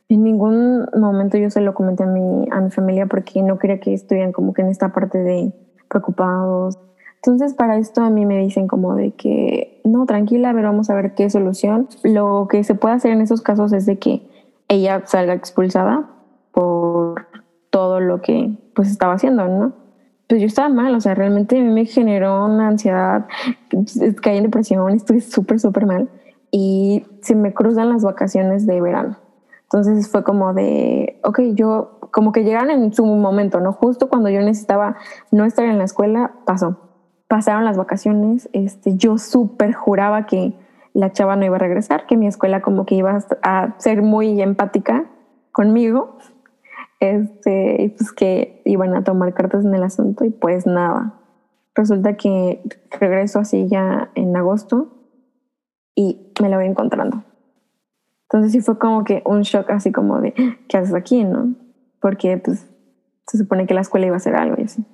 en 0.08 0.22
ningún 0.22 0.86
momento 0.94 1.38
yo 1.38 1.50
se 1.50 1.60
lo 1.60 1.74
comenté 1.74 2.04
a 2.04 2.06
mi, 2.06 2.46
a 2.50 2.60
mi 2.60 2.70
familia 2.70 3.06
porque 3.06 3.42
no 3.42 3.58
quería 3.58 3.80
que 3.80 3.94
estuvieran 3.94 4.32
como 4.32 4.52
que 4.52 4.62
en 4.62 4.68
esta 4.68 4.92
parte 4.92 5.18
de 5.18 5.52
preocupados. 5.88 6.78
Entonces 7.16 7.54
para 7.54 7.78
esto 7.78 8.02
a 8.02 8.10
mí 8.10 8.24
me 8.26 8.38
dicen 8.38 8.68
como 8.68 8.94
de 8.94 9.12
que 9.12 9.80
no, 9.84 10.06
tranquila, 10.06 10.50
a 10.50 10.52
ver, 10.52 10.64
vamos 10.64 10.90
a 10.90 10.94
ver 10.94 11.14
qué 11.14 11.28
solución. 11.30 11.88
Lo 12.02 12.46
que 12.50 12.62
se 12.64 12.74
puede 12.74 12.94
hacer 12.94 13.12
en 13.12 13.20
esos 13.20 13.42
casos 13.42 13.72
es 13.72 13.86
de 13.86 13.98
que 13.98 14.22
ella 14.68 15.02
salga 15.06 15.34
expulsada 15.34 16.08
por 16.52 17.26
todo 17.70 18.00
lo 18.00 18.22
que 18.22 18.50
pues 18.74 18.88
estaba 18.88 19.14
haciendo, 19.14 19.48
¿no? 19.48 19.86
pues 20.28 20.40
yo 20.40 20.46
estaba 20.46 20.68
mal, 20.68 20.94
o 20.94 21.00
sea, 21.00 21.14
realmente 21.14 21.58
a 21.58 21.62
mí 21.62 21.70
me 21.70 21.84
generó 21.84 22.46
una 22.46 22.68
ansiedad, 22.68 23.26
caí 24.22 24.38
en 24.38 24.44
depresión, 24.44 24.90
estoy 24.90 25.20
súper, 25.20 25.60
súper 25.60 25.86
mal 25.86 26.08
y 26.50 27.04
se 27.22 27.34
me 27.34 27.54
cruzan 27.54 27.90
las 27.90 28.02
vacaciones 28.02 28.66
de 28.66 28.80
verano. 28.80 29.16
Entonces 29.64 30.08
fue 30.08 30.24
como 30.24 30.52
de, 30.52 31.20
ok, 31.24 31.40
yo 31.54 31.98
como 32.12 32.32
que 32.32 32.44
llegaron 32.44 32.70
en 32.70 32.92
su 32.92 33.04
momento, 33.04 33.60
¿no? 33.60 33.72
Justo 33.72 34.08
cuando 34.08 34.28
yo 34.28 34.40
necesitaba 34.40 34.96
no 35.30 35.44
estar 35.44 35.64
en 35.64 35.78
la 35.78 35.84
escuela, 35.84 36.32
pasó. 36.44 36.76
Pasaron 37.28 37.64
las 37.64 37.76
vacaciones, 37.76 38.48
este, 38.52 38.96
yo 38.96 39.18
súper 39.18 39.72
juraba 39.74 40.26
que 40.26 40.54
la 40.94 41.12
chava 41.12 41.36
no 41.36 41.44
iba 41.44 41.56
a 41.56 41.58
regresar, 41.58 42.06
que 42.06 42.16
mi 42.16 42.26
escuela 42.26 42.62
como 42.62 42.86
que 42.86 42.94
iba 42.94 43.18
a 43.42 43.74
ser 43.78 44.02
muy 44.02 44.40
empática 44.40 45.04
conmigo 45.52 46.18
este, 47.00 47.82
y 47.82 47.88
pues 47.90 48.12
que 48.12 48.62
iban 48.64 48.94
a 48.94 49.04
tomar 49.04 49.34
cartas 49.34 49.64
en 49.64 49.74
el 49.74 49.82
asunto 49.82 50.24
y 50.24 50.30
pues 50.30 50.66
nada. 50.66 51.14
Resulta 51.74 52.16
que 52.16 52.62
regreso 52.98 53.38
así 53.38 53.68
ya 53.68 54.10
en 54.14 54.34
agosto 54.36 54.88
y 55.94 56.32
me 56.40 56.48
la 56.48 56.56
voy 56.56 56.66
encontrando. 56.66 57.22
Entonces 58.22 58.52
sí 58.52 58.60
fue 58.60 58.78
como 58.78 59.04
que 59.04 59.22
un 59.26 59.42
shock 59.42 59.70
así 59.70 59.92
como 59.92 60.20
de, 60.20 60.34
¿qué 60.68 60.78
haces 60.78 60.94
aquí, 60.94 61.24
no? 61.24 61.54
Porque 62.00 62.38
pues 62.38 62.66
se 63.26 63.38
supone 63.38 63.66
que 63.66 63.74
la 63.74 63.82
escuela 63.82 64.06
iba 64.06 64.16
a 64.16 64.18
hacer 64.18 64.34
algo 64.34 64.56
y 64.58 64.64
así. 64.64 64.84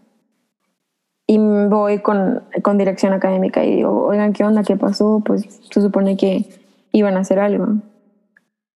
Y 1.32 1.38
voy 1.38 2.00
con, 2.00 2.42
con 2.60 2.76
dirección 2.76 3.14
académica 3.14 3.64
y 3.64 3.76
digo, 3.76 4.04
oigan, 4.04 4.34
¿qué 4.34 4.44
onda? 4.44 4.62
¿Qué 4.62 4.76
pasó? 4.76 5.22
Pues 5.24 5.62
se 5.70 5.80
supone 5.80 6.18
que 6.18 6.44
iban 6.92 7.16
a 7.16 7.20
hacer 7.20 7.38
algo. 7.38 7.68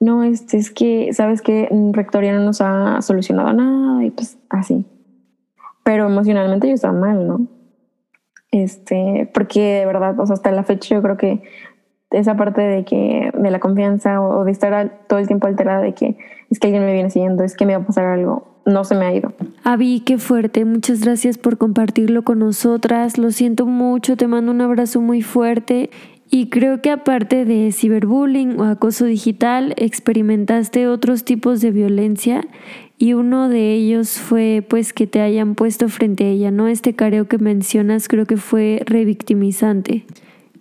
No, 0.01 0.23
este 0.23 0.59
es 0.59 0.71
que, 0.71 1.15
¿sabes 1.15 1.41
que 1.41 1.71
Rectoría 1.93 2.35
no 2.35 2.45
nos 2.45 2.61
ha 2.61 3.01
solucionado 3.01 3.55
nada 3.55 4.05
y 4.05 4.11
pues 4.11 4.37
así. 4.51 4.85
Pero 5.83 6.05
emocionalmente 6.05 6.69
yo 6.69 6.75
estaba 6.75 6.93
mal, 6.93 7.27
¿no? 7.27 7.47
Este, 8.51 9.31
porque 9.33 9.79
de 9.79 9.87
verdad, 9.87 10.15
hasta 10.21 10.51
la 10.51 10.63
fecha 10.63 10.95
yo 10.95 11.01
creo 11.01 11.17
que 11.17 11.43
esa 12.11 12.37
parte 12.37 12.61
de 12.61 12.85
que 12.85 13.31
de 13.33 13.51
la 13.51 13.61
confianza 13.61 14.21
o, 14.21 14.45
de 14.45 14.53
estar 14.53 15.07
todo 15.09 15.19
el 15.19 15.27
tiempo 15.27 15.47
alterada 15.47 15.81
de 15.81 15.95
que 15.95 16.19
es 16.51 16.59
que 16.59 16.67
alguien 16.67 16.85
me 16.85 16.93
viene 16.93 17.09
siguiendo, 17.09 17.45
es 17.45 17.57
que 17.57 17.65
me 17.65 17.75
va 17.75 17.83
a 17.83 17.87
pasar 17.87 18.05
algo, 18.05 18.52
no 18.65 18.85
se 18.85 18.95
me 18.95 19.07
ha 19.07 19.15
ido. 19.15 19.33
Avi, 19.65 20.01
qué 20.01 20.19
fuerte. 20.19 20.65
Muchas 20.65 21.01
gracias 21.01 21.39
por 21.39 21.59
compartirlo 21.59 22.23
con 22.23 22.39
nosotras. 22.39 23.19
Lo 23.19 23.31
siento 23.31 23.67
mucho, 23.67 24.17
te 24.17 24.27
mando 24.27 24.53
un 24.53 24.61
abrazo 24.61 25.01
muy 25.01 25.23
fuerte. 25.23 25.91
Y 26.31 26.49
creo 26.49 26.81
que 26.81 26.91
aparte 26.91 27.45
de 27.45 27.71
ciberbullying 27.73 28.59
o 28.59 28.65
acoso 28.65 29.05
digital, 29.05 29.75
experimentaste 29.77 30.89
otros 30.89 31.25
tipos 31.25 31.61
de 31.61 31.71
violencia 31.73 32.43
y 32.97 33.15
uno 33.15 33.49
de 33.49 33.75
ellos 33.75 34.13
fue 34.13 34.65
pues 34.67 34.93
que 34.93 35.07
te 35.07 35.21
hayan 35.21 35.57
puesto 35.57 35.89
frente 35.89 36.25
a 36.25 36.29
ella, 36.29 36.51
¿no? 36.51 36.69
Este 36.69 36.95
careo 36.95 37.27
que 37.27 37.37
mencionas 37.37 38.09
creo 38.09 38.27
que 38.27 38.37
fue 38.37 38.81
revictimizante. 38.87 40.07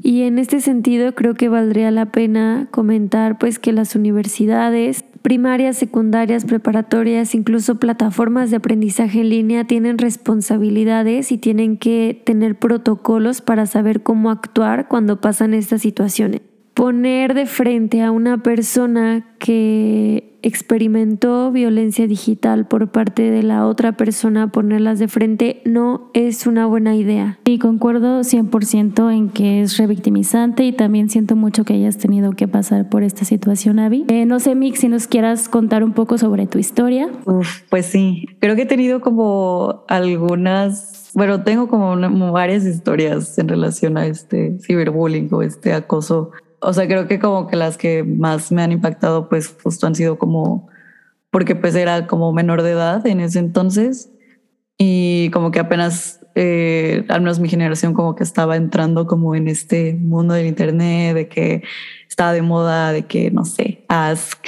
Y 0.03 0.23
en 0.23 0.39
este 0.39 0.61
sentido 0.61 1.13
creo 1.13 1.35
que 1.35 1.49
valdría 1.49 1.91
la 1.91 2.07
pena 2.07 2.67
comentar 2.71 3.37
pues 3.37 3.59
que 3.59 3.71
las 3.71 3.95
universidades 3.95 5.03
primarias, 5.21 5.77
secundarias, 5.77 6.45
preparatorias, 6.45 7.35
incluso 7.35 7.75
plataformas 7.75 8.49
de 8.49 8.57
aprendizaje 8.57 9.21
en 9.21 9.29
línea 9.29 9.65
tienen 9.65 9.97
responsabilidades 9.97 11.31
y 11.31 11.37
tienen 11.37 11.77
que 11.77 12.19
tener 12.25 12.57
protocolos 12.57 13.41
para 13.41 13.67
saber 13.67 14.01
cómo 14.01 14.31
actuar 14.31 14.87
cuando 14.87 15.21
pasan 15.21 15.53
estas 15.53 15.81
situaciones 15.81 16.41
poner 16.81 17.35
de 17.35 17.45
frente 17.45 18.01
a 18.01 18.09
una 18.09 18.41
persona 18.41 19.23
que 19.37 20.35
experimentó 20.41 21.51
violencia 21.51 22.07
digital 22.07 22.67
por 22.67 22.89
parte 22.89 23.29
de 23.29 23.43
la 23.43 23.67
otra 23.67 23.91
persona, 23.91 24.51
ponerlas 24.51 24.97
de 24.97 25.07
frente, 25.07 25.61
no 25.63 26.09
es 26.15 26.47
una 26.47 26.65
buena 26.65 26.95
idea. 26.95 27.37
Y 27.45 27.59
concuerdo 27.59 28.21
100% 28.21 29.15
en 29.15 29.29
que 29.29 29.61
es 29.61 29.77
revictimizante 29.77 30.63
y 30.63 30.71
también 30.71 31.11
siento 31.11 31.35
mucho 31.35 31.65
que 31.65 31.73
hayas 31.73 31.99
tenido 31.99 32.31
que 32.31 32.47
pasar 32.47 32.89
por 32.89 33.03
esta 33.03 33.25
situación, 33.25 33.77
Avi. 33.77 34.05
Eh, 34.07 34.25
no 34.25 34.39
sé, 34.39 34.55
Mix, 34.55 34.79
si 34.79 34.87
nos 34.87 35.05
quieras 35.05 35.49
contar 35.49 35.83
un 35.83 35.93
poco 35.93 36.17
sobre 36.17 36.47
tu 36.47 36.57
historia. 36.57 37.11
Uf, 37.25 37.61
pues 37.69 37.85
sí, 37.85 38.25
creo 38.39 38.55
que 38.55 38.63
he 38.63 38.65
tenido 38.65 39.01
como 39.01 39.83
algunas, 39.87 41.11
bueno, 41.13 41.43
tengo 41.43 41.67
como, 41.67 41.91
como 41.91 42.31
varias 42.31 42.65
historias 42.65 43.37
en 43.37 43.49
relación 43.49 43.99
a 43.99 44.07
este 44.07 44.57
ciberbullying 44.65 45.31
o 45.31 45.43
este 45.43 45.73
acoso 45.73 46.31
o 46.61 46.73
sea, 46.73 46.87
creo 46.87 47.07
que 47.07 47.19
como 47.19 47.47
que 47.47 47.55
las 47.55 47.77
que 47.77 48.03
más 48.03 48.51
me 48.51 48.61
han 48.61 48.71
impactado, 48.71 49.27
pues 49.29 49.55
justo 49.61 49.87
han 49.87 49.95
sido 49.95 50.17
como, 50.17 50.69
porque 51.31 51.55
pues 51.55 51.75
era 51.75 52.07
como 52.07 52.31
menor 52.31 52.61
de 52.61 52.71
edad 52.71 53.05
en 53.07 53.19
ese 53.19 53.39
entonces 53.39 54.11
y 54.77 55.31
como 55.31 55.51
que 55.51 55.59
apenas, 55.59 56.21
eh, 56.35 57.03
al 57.09 57.21
menos 57.21 57.39
mi 57.39 57.49
generación 57.49 57.93
como 57.93 58.15
que 58.15 58.23
estaba 58.23 58.57
entrando 58.57 59.07
como 59.07 59.35
en 59.35 59.47
este 59.47 59.93
mundo 59.93 60.35
del 60.35 60.45
internet, 60.45 61.15
de 61.15 61.27
que 61.27 61.63
estaba 62.07 62.31
de 62.31 62.43
moda, 62.43 62.91
de 62.91 63.03
que, 63.03 63.31
no 63.31 63.43
sé, 63.43 63.83
Ask 63.87 64.47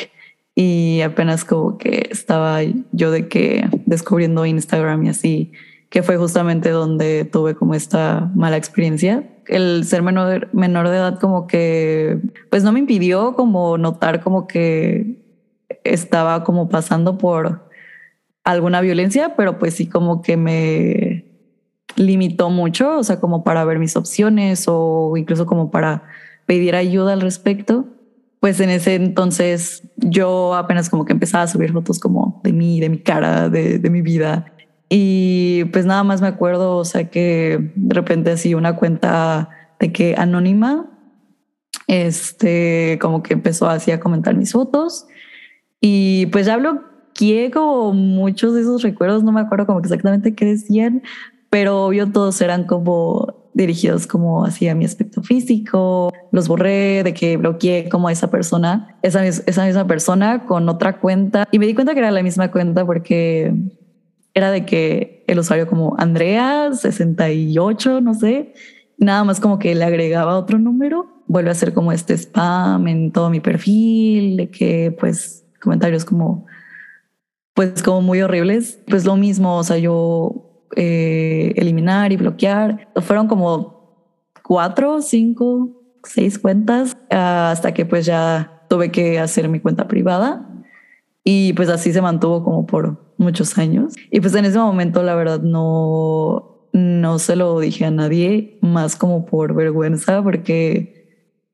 y 0.56 1.02
apenas 1.02 1.46
como 1.46 1.80
que 1.80 2.10
estaba 2.12 2.60
yo 2.92 3.10
de 3.10 3.28
que 3.28 3.68
descubriendo 3.88 4.46
Instagram 4.46 5.06
y 5.06 5.10
así, 5.10 5.52
que 5.90 6.04
fue 6.04 6.18
justamente 6.18 6.70
donde 6.70 7.26
tuve 7.26 7.56
como 7.56 7.74
esta 7.74 8.32
mala 8.36 8.58
experiencia 8.58 9.33
el 9.48 9.86
ser 9.86 10.02
menor, 10.02 10.50
menor 10.54 10.90
de 10.90 10.98
edad 10.98 11.20
como 11.20 11.48
que, 11.48 12.20
pues 12.50 12.64
no 12.64 12.72
me 12.72 12.80
impidió 12.80 13.34
como 13.36 13.78
notar 13.78 14.22
como 14.22 14.48
que 14.48 15.24
estaba 15.84 16.44
como 16.44 16.70
pasando 16.70 17.18
por 17.18 17.70
alguna 18.44 18.82
violencia, 18.82 19.36
pero 19.36 19.60
pues 19.60 19.76
sí 19.76 19.88
como 19.88 20.22
que 20.22 20.38
me 20.38 21.26
limitó 21.96 22.50
mucho, 22.50 22.98
o 22.98 23.04
sea, 23.04 23.20
como 23.20 23.44
para 23.44 23.64
ver 23.66 23.80
mis 23.80 23.96
opciones 23.96 24.66
o 24.68 25.16
incluso 25.18 25.46
como 25.46 25.72
para 25.72 26.04
pedir 26.46 26.76
ayuda 26.76 27.14
al 27.14 27.22
respecto. 27.22 27.86
Pues 28.40 28.60
en 28.60 28.70
ese 28.70 28.96
entonces 28.96 29.84
yo 29.96 30.54
apenas 30.56 30.90
como 30.90 31.06
que 31.06 31.14
empezaba 31.14 31.44
a 31.44 31.48
subir 31.48 31.72
fotos 31.72 32.00
como 32.00 32.42
de 32.44 32.52
mí, 32.52 32.80
de 32.82 32.90
mi 32.90 32.98
cara, 32.98 33.50
de, 33.50 33.80
de 33.80 33.90
mi 33.90 34.02
vida. 34.02 34.54
Y 34.90 35.66
pues 35.66 35.86
nada 35.86 36.04
más 36.04 36.22
me 36.22 36.28
acuerdo, 36.28 36.78
o 36.78 36.86
sea, 36.86 37.10
que 37.10 37.72
de 37.76 37.96
repente 37.96 38.32
así 38.32 38.54
una 38.54 38.76
cuenta 38.76 39.50
de 39.80 39.92
que 39.92 40.16
anónima, 40.18 40.90
este, 41.88 43.00
como 43.02 43.24
que 43.24 43.34
empezó 43.34 43.68
así 43.68 43.92
a 43.92 44.00
comentar 44.00 44.36
mis 44.36 44.52
fotos. 44.52 45.08
Y 45.82 46.28
pues 46.28 46.46
ya 46.46 46.58
bloqueé 46.58 47.52
como 47.52 47.94
muchos 47.94 48.54
de 48.54 48.62
esos 48.62 48.84
recuerdos, 48.84 49.24
no 49.24 49.32
me 49.32 49.42
acuerdo 49.42 49.66
como 49.66 49.80
exactamente 49.80 50.36
qué 50.36 50.46
decían, 50.46 51.04
pero 51.50 51.86
obvio 51.86 52.12
todos 52.12 52.40
eran 52.42 52.66
como 52.66 53.44
dirigidos 53.54 54.08
como 54.08 54.46
hacia 54.46 54.74
mi 54.76 54.86
aspecto 54.86 55.22
físico, 55.22 56.12
los 56.32 56.48
borré 56.48 57.04
de 57.04 57.14
que 57.14 57.38
bloqueé 57.38 57.90
como 57.90 58.08
a 58.08 58.12
esa 58.12 58.32
persona, 58.32 58.98
esa, 59.04 59.26
esa 59.26 59.66
misma 59.66 59.86
persona 59.86 60.46
con 60.46 60.68
otra 60.70 61.00
cuenta 61.00 61.48
y 61.52 61.60
me 61.60 61.68
di 61.68 61.76
cuenta 61.76 61.94
que 61.94 62.00
era 62.00 62.12
la 62.12 62.24
misma 62.24 62.50
cuenta 62.50 62.86
porque 62.86 63.54
era 64.34 64.52
de 64.52 64.66
que 64.66 65.24
el 65.28 65.40
usuario 65.40 65.68
como 65.68 65.96
Andrea 65.98 66.74
68, 66.74 68.02
no 68.02 68.14
sé, 68.14 68.54
nada 68.98 69.24
más 69.24 69.40
como 69.40 69.60
que 69.60 69.76
le 69.76 69.84
agregaba 69.84 70.38
otro 70.38 70.58
número, 70.58 71.08
vuelve 71.28 71.52
a 71.52 71.56
ser 71.56 71.74
como 71.74 71.92
este 71.92 72.14
spam 72.18 72.88
en 72.88 73.12
todo 73.12 73.30
mi 73.30 73.40
perfil, 73.40 74.38
de 74.38 74.50
que 74.50 74.96
pues 75.00 75.46
comentarios 75.62 76.06
como 76.06 76.46
pues 77.54 77.84
como 77.84 78.02
muy 78.02 78.22
horribles, 78.22 78.80
pues 78.88 79.06
lo 79.06 79.16
mismo, 79.16 79.58
o 79.58 79.64
sea, 79.64 79.78
yo 79.78 80.68
eh, 80.76 81.54
eliminar 81.56 82.12
y 82.12 82.18
bloquear, 82.18 82.90
fueron 82.96 83.28
como 83.28 83.74
cuatro, 84.44 85.02
cinco, 85.02 85.70
seis 86.04 86.40
cuentas 86.40 86.98
hasta 87.10 87.74
que 87.74 87.86
pues 87.86 88.06
ya 88.06 88.66
tuve 88.70 88.92
que 88.92 89.20
hacer 89.20 89.50
mi 89.50 89.60
cuenta 89.60 89.88
privada. 89.88 90.50
Y 91.24 91.54
pues 91.54 91.70
así 91.70 91.94
se 91.94 92.02
mantuvo 92.02 92.44
como 92.44 92.66
por 92.66 93.13
muchos 93.24 93.58
años. 93.58 93.96
Y 94.12 94.20
pues 94.20 94.36
en 94.36 94.46
ese 94.46 94.60
momento 94.60 95.02
la 95.04 95.16
verdad 95.16 95.42
no, 95.42 96.68
no 96.74 97.20
se 97.20 97.36
lo 97.36 97.60
dije 97.60 97.86
a 97.86 97.92
nadie, 97.92 98.60
más 98.62 98.96
como 98.96 99.26
por 99.26 99.56
vergüenza, 99.56 100.22
porque 100.22 101.04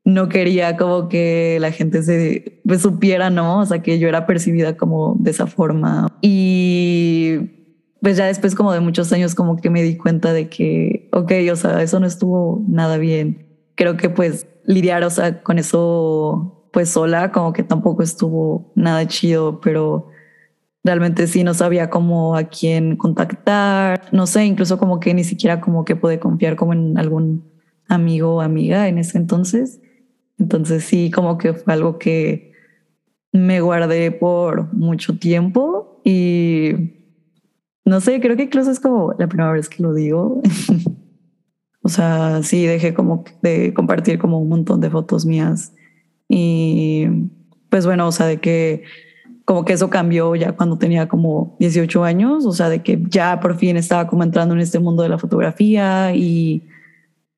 no 0.03 0.29
quería 0.29 0.77
como 0.77 1.09
que 1.09 1.57
la 1.59 1.71
gente 1.71 2.03
se 2.03 2.61
pues, 2.65 2.81
supiera, 2.81 3.29
¿no? 3.29 3.59
O 3.59 3.65
sea, 3.65 3.81
que 3.81 3.99
yo 3.99 4.07
era 4.07 4.25
percibida 4.25 4.75
como 4.75 5.15
de 5.19 5.31
esa 5.31 5.47
forma. 5.47 6.07
Y 6.21 7.37
pues 8.01 8.17
ya 8.17 8.25
después 8.25 8.55
como 8.55 8.71
de 8.71 8.79
muchos 8.79 9.11
años 9.11 9.35
como 9.35 9.57
que 9.57 9.69
me 9.69 9.83
di 9.83 9.97
cuenta 9.97 10.33
de 10.33 10.49
que, 10.49 11.09
ok, 11.11 11.31
o 11.51 11.55
sea, 11.55 11.81
eso 11.81 11.99
no 11.99 12.07
estuvo 12.07 12.63
nada 12.67 12.97
bien. 12.97 13.45
Creo 13.75 13.97
que 13.97 14.09
pues 14.09 14.47
lidiar, 14.65 15.03
o 15.03 15.09
sea, 15.09 15.43
con 15.43 15.59
eso 15.59 16.67
pues 16.71 16.89
sola, 16.89 17.31
como 17.31 17.53
que 17.53 17.63
tampoco 17.63 18.03
estuvo 18.03 18.71
nada 18.75 19.07
chido, 19.07 19.59
pero 19.61 20.07
realmente 20.83 21.27
sí 21.27 21.43
no 21.43 21.53
sabía 21.53 21.89
cómo 21.89 22.35
a 22.35 22.45
quién 22.45 22.95
contactar, 22.95 24.01
no 24.11 24.27
sé, 24.27 24.45
incluso 24.45 24.77
como 24.77 24.99
que 24.99 25.13
ni 25.13 25.23
siquiera 25.23 25.61
como 25.61 25.85
que 25.85 25.95
pude 25.95 26.19
confiar 26.19 26.55
como 26.55 26.73
en 26.73 26.97
algún 26.97 27.43
amigo 27.87 28.35
o 28.35 28.41
amiga 28.41 28.87
en 28.87 28.97
ese 28.97 29.17
entonces. 29.17 29.81
Entonces 30.37 30.83
sí, 30.83 31.11
como 31.11 31.37
que 31.37 31.53
fue 31.53 31.73
algo 31.73 31.99
que 31.99 32.53
me 33.31 33.61
guardé 33.61 34.11
por 34.11 34.73
mucho 34.73 35.17
tiempo 35.17 36.01
y 36.03 36.95
no 37.85 38.01
sé, 38.01 38.19
creo 38.21 38.37
que 38.37 38.43
incluso 38.43 38.71
es 38.71 38.79
como 38.79 39.13
la 39.17 39.27
primera 39.27 39.51
vez 39.51 39.67
que 39.67 39.83
lo 39.83 39.93
digo. 39.93 40.41
o 41.81 41.89
sea, 41.89 42.41
sí, 42.43 42.65
dejé 42.65 42.93
como 42.93 43.25
de 43.41 43.73
compartir 43.73 44.17
como 44.19 44.39
un 44.39 44.49
montón 44.49 44.79
de 44.79 44.89
fotos 44.89 45.25
mías 45.25 45.73
y 46.29 47.07
pues 47.69 47.85
bueno, 47.85 48.07
o 48.07 48.11
sea, 48.11 48.27
de 48.27 48.39
que 48.39 48.83
como 49.49 49.65
que 49.65 49.73
eso 49.73 49.89
cambió 49.89 50.35
ya 50.35 50.51
cuando 50.51 50.77
tenía 50.77 51.07
como 51.07 51.55
18 51.57 52.03
años, 52.03 52.45
o 52.45 52.51
sea, 52.51 52.69
de 52.69 52.83
que 52.83 53.01
ya 53.09 53.39
por 53.39 53.57
fin 53.57 53.77
estaba 53.77 54.05
como 54.05 54.21
entrando 54.21 54.53
en 54.53 54.61
este 54.61 54.77
mundo 54.77 55.01
de 55.01 55.09
la 55.09 55.17
fotografía 55.17 56.13
y 56.13 56.67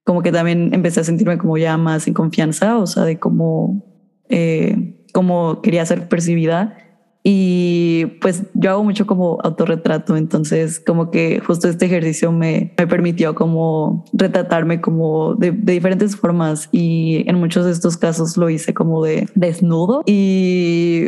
como 0.04 0.22
que 0.22 0.34
también 0.34 0.74
empecé 0.74 1.00
a 1.00 1.04
sentirme 1.06 1.38
como 1.38 1.58
ya 1.58 1.78
más 1.78 2.10
en 2.10 2.14
confianza, 2.14 2.78
o 2.80 2.86
sea, 2.86 3.06
de 3.06 3.18
cómo, 3.18 3.86
eh, 4.28 5.06
cómo 5.14 5.62
quería 5.62 5.86
ser 5.86 6.10
percibida. 6.10 6.78
Y 7.24 8.08
pues 8.20 8.44
yo 8.56 8.72
hago 8.72 8.84
mucho 8.84 9.08
como 9.08 9.38
autorretrato, 9.42 10.18
entonces 10.18 10.82
como 10.86 11.12
que 11.12 11.40
justo 11.40 11.70
este 11.70 11.86
ejercicio 11.86 12.34
me, 12.34 12.74
me 12.78 12.88
permitió 12.88 13.36
como 13.36 14.04
retratarme 14.12 14.82
como 14.82 15.36
de, 15.36 15.54
de, 15.54 15.72
diferentes 15.72 16.18
formas 16.18 16.68
y 16.74 17.24
en 17.30 17.40
muchos 17.40 17.64
de 17.64 17.72
estos 17.72 17.96
casos 17.96 18.36
lo 18.36 18.50
hice 18.50 18.74
como 18.74 19.02
de 19.02 19.30
desnudo. 19.34 20.04
Y 20.06 21.08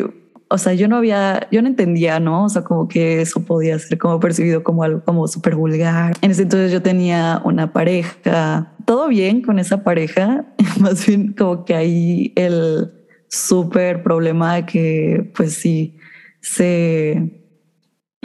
o 0.50 0.58
sea, 0.58 0.74
yo 0.74 0.88
no 0.88 0.98
había, 0.98 1.48
yo 1.52 1.62
no 1.62 1.68
entendía, 1.68 2.20
¿no? 2.20 2.46
O 2.46 2.50
sea, 2.50 2.64
como 2.64 2.88
que 2.88 3.22
eso 3.22 3.44
podía 3.44 3.78
ser 3.80 3.98
como 3.98 4.20
percibido 4.20 4.64
como 4.64 4.84
algo 4.84 5.04
como 5.04 5.28
súper 5.28 5.56
vulgar. 5.56 6.16
En 6.22 6.32
ese 6.32 6.44
entonces 6.44 6.72
yo 6.72 6.82
tenía 6.82 7.42
una 7.44 7.74
pareja, 7.74 8.74
todo 8.86 9.08
bien 9.08 9.42
con 9.42 9.60
esa 9.60 9.84
pareja, 9.84 10.46
más 10.80 11.06
bien 11.06 11.34
como 11.34 11.66
que 11.66 11.76
ahí 11.76 12.34
el 12.36 12.92
súper 13.30 14.04
problema 14.04 14.56
de 14.56 14.66
que 14.66 15.32
pues 15.36 15.56
sí 15.56 15.98
se 16.42 17.43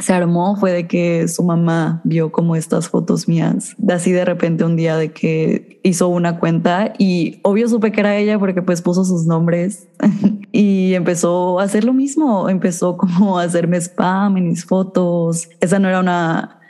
se 0.01 0.13
armó 0.13 0.57
fue 0.57 0.73
de 0.73 0.87
que 0.87 1.29
su 1.29 1.43
mamá 1.43 2.01
vio 2.05 2.31
como 2.31 2.57
estas 2.57 2.89
fotos 2.89 3.29
mías, 3.29 3.75
de 3.79 3.95
así 3.95 4.13
de 4.13 4.25
repente 4.25 4.65
un 4.65 4.77
día 4.77 4.97
de 4.97 5.13
que 5.13 5.81
hizo 5.83 6.09
una 6.09 6.39
cuenta 6.39 6.93
y 6.99 7.41
obvio 7.43 7.69
supe 7.69 7.93
que 7.93 8.01
era 8.01 8.17
ella 8.17 8.39
porque 8.39 8.63
pues 8.63 8.83
puso 8.83 9.05
sus 9.05 9.27
nombres 9.27 9.89
y 10.53 10.95
empezó 10.95 11.61
a 11.61 11.65
hacer 11.65 11.85
lo 11.85 11.93
mismo, 11.93 12.49
empezó 12.49 12.97
como 12.97 13.39
a 13.39 13.45
hacerme 13.45 13.77
spam 13.79 14.37
en 14.37 14.49
mis 14.49 14.65
fotos. 14.65 15.49
Esa 15.61 15.79
no 15.79 15.89
era 15.89 16.01
una 16.01 16.61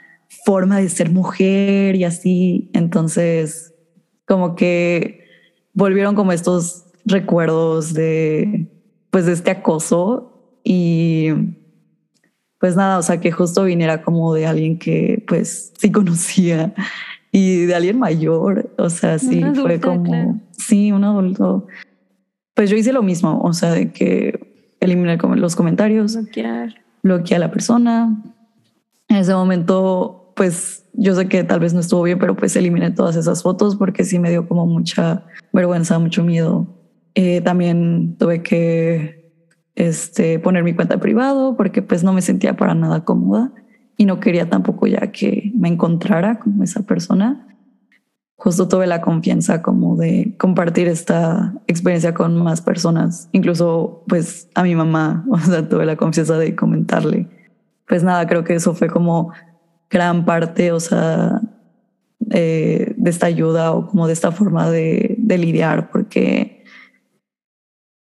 forma 0.45 0.79
de 0.79 0.89
ser 0.89 1.11
mujer 1.11 1.97
y 1.97 2.05
así, 2.05 2.71
entonces 2.73 3.75
como 4.27 4.55
que 4.55 5.25
volvieron 5.73 6.15
como 6.15 6.33
estos 6.33 6.85
recuerdos 7.05 7.95
de 7.95 8.69
pues 9.11 9.27
de 9.27 9.33
este 9.33 9.51
acoso 9.51 10.61
y 10.63 11.31
pues 12.59 12.77
nada, 12.77 12.99
o 12.99 13.03
sea, 13.03 13.21
que 13.21 13.31
justo 13.31 13.65
viniera 13.65 14.03
como 14.03 14.35
de 14.35 14.47
alguien 14.47 14.79
que 14.79 15.25
pues 15.29 15.73
sí 15.79 15.93
conocía 15.93 16.75
y 17.31 17.67
de 17.67 17.75
alguien 17.75 17.99
mayor, 17.99 18.71
o 18.79 18.91
sea, 18.91 19.19
sí, 19.19 19.43
fue 19.55 19.81
como, 19.81 20.41
sí, 20.51 20.93
un 20.93 21.05
adulto. 21.05 21.67
Pues 22.55 22.71
yo 22.71 22.77
hice 22.77 22.93
lo 22.93 23.03
mismo, 23.03 23.41
o 23.43 23.53
sea, 23.53 23.73
de 23.73 23.93
que 23.93 24.75
eliminar 24.81 25.23
los 25.37 25.55
comentarios, 25.55 26.17
bloquear. 26.17 26.75
bloquear 27.03 27.43
a 27.43 27.47
la 27.47 27.53
persona. 27.53 28.23
En 29.09 29.17
ese 29.17 29.35
momento, 29.35 30.33
pues 30.35 30.85
yo 30.95 31.15
sé 31.15 31.29
que 31.29 31.45
tal 31.45 31.61
vez 31.61 31.75
no 31.75 31.81
estuvo 31.81 32.03
bien, 32.03 32.19
pero 32.19 32.35
pues 32.35 32.57
eliminé 32.57 32.91
todas 32.91 33.15
esas 33.17 33.43
fotos 33.43 33.77
porque 33.77 34.05
sí 34.05 34.19
me 34.19 34.31
dio 34.31 34.49
como 34.49 34.67
mucha 34.67 35.25
vergüenza, 35.53 35.99
mucho 35.99 36.25
miedo. 36.25 36.67
Eh, 37.15 37.41
también 37.41 38.17
tuve 38.19 38.43
que 38.43 39.18
este, 39.79 40.41
poner 40.41 40.65
mi 40.65 40.75
cuenta 40.75 40.99
privado 40.99 41.57
porque 41.57 41.83
pues 41.83 42.03
no 42.03 42.13
me 42.13 42.21
sentía 42.21 42.57
para 42.57 42.75
nada 42.75 43.05
cómoda 43.05 43.53
y 43.97 44.07
no 44.07 44.19
quería 44.19 44.51
tampoco 44.51 44.89
ya 44.89 45.13
que 45.13 45.53
me 45.55 45.69
encontrara 45.69 46.41
como 46.41 46.65
esa 46.65 46.83
persona. 46.83 47.57
Justo 48.35 48.67
tuve 48.67 48.89
la 48.89 49.01
confianza 49.01 49.63
como 49.63 49.97
de 49.97 50.35
compartir 50.37 50.89
esta 50.89 51.55
experiencia 51.69 52.13
con 52.13 52.37
más 52.37 52.61
personas, 52.61 53.29
incluso 53.31 54.03
pues 54.09 54.49
a 54.57 54.65
mi 54.65 54.75
mamá, 54.75 55.25
o 55.31 55.39
sea, 55.39 55.69
tuve 55.69 55.87
la 55.87 55.97
confianza 55.97 56.37
de 56.39 56.57
comentarle. 56.57 57.29
Pues 57.87 58.03
nada, 58.03 58.27
creo 58.27 58.43
que 58.43 58.57
eso 58.57 58.75
fue 58.75 58.89
como 58.89 59.33
gran 59.89 60.25
parte, 60.25 60.73
o 60.73 60.81
sea, 60.81 61.41
eh, 62.31 62.95
de 62.97 63.11
esta 63.11 63.27
ayuda 63.27 63.73
o 63.73 63.87
como 63.87 64.09
de 64.09 64.13
esta 64.13 64.33
forma 64.33 64.69
de, 64.71 65.15
de 65.19 65.39
lidiar, 65.39 65.91
porque 65.91 66.58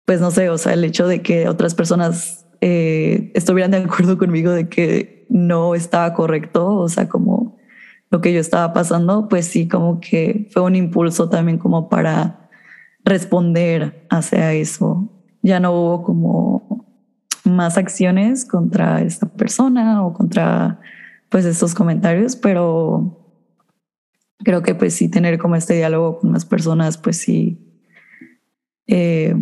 pues 0.05 0.21
no 0.21 0.31
sé, 0.31 0.51
o 0.51 0.59
sea, 0.59 0.75
el 0.75 0.85
hecho 0.85 1.07
de 1.07 1.23
que 1.23 1.49
otras 1.49 1.75
personas 1.75 2.47
eh, 2.61 3.31
estuvieran 3.35 3.71
de 3.71 3.79
acuerdo 3.79 4.19
conmigo 4.19 4.51
de 4.51 4.69
que 4.69 5.27
no 5.29 5.75
estaba 5.75 6.15
correcto, 6.15 6.75
o 6.77 6.89
sea, 6.89 7.09
como 7.09 7.59
lo 8.11 8.21
que 8.21 8.33
yo 8.33 8.41
estaba 8.41 8.73
pasando, 8.73 9.29
pues 9.29 9.47
sí, 9.47 9.67
como 9.67 10.01
que 10.01 10.49
fue 10.53 10.63
un 10.63 10.77
impulso 10.77 11.29
también 11.29 11.59
como 11.59 11.89
para 11.89 12.49
responder 13.05 14.07
hacia 14.11 14.53
eso. 14.53 15.11
Ya 15.43 15.61
no 15.61 15.73
hubo 15.73 16.03
como 16.03 16.87
más 17.45 17.77
acciones 17.77 18.45
contra 18.45 19.03
esta 19.03 19.27
persona 19.27 20.05
o 20.05 20.13
contra 20.13 20.81
pues 21.29 21.45
estos 21.45 21.75
comentarios, 21.75 22.37
pero 22.37 23.35
creo 24.39 24.63
que 24.63 24.75
pues 24.75 24.95
sí 24.95 25.11
tener 25.11 25.39
como 25.39 25.57
este 25.57 25.75
diálogo 25.75 26.19
con 26.19 26.31
más 26.31 26.45
personas, 26.45 26.97
pues 26.97 27.19
sí, 27.19 27.59
eh, 28.87 29.35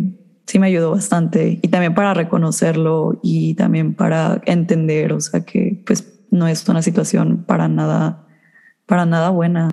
sí 0.45 0.59
me 0.59 0.67
ayudó 0.67 0.91
bastante 0.91 1.59
y 1.61 1.67
también 1.69 1.93
para 1.93 2.13
reconocerlo 2.13 3.19
y 3.23 3.55
también 3.55 3.93
para 3.93 4.41
entender, 4.45 5.13
o 5.13 5.21
sea, 5.21 5.41
que 5.41 5.81
pues 5.85 6.25
no 6.31 6.47
es 6.47 6.67
una 6.67 6.81
situación 6.81 7.43
para 7.45 7.67
nada, 7.67 8.25
para 8.85 9.05
nada 9.05 9.29
buena. 9.29 9.69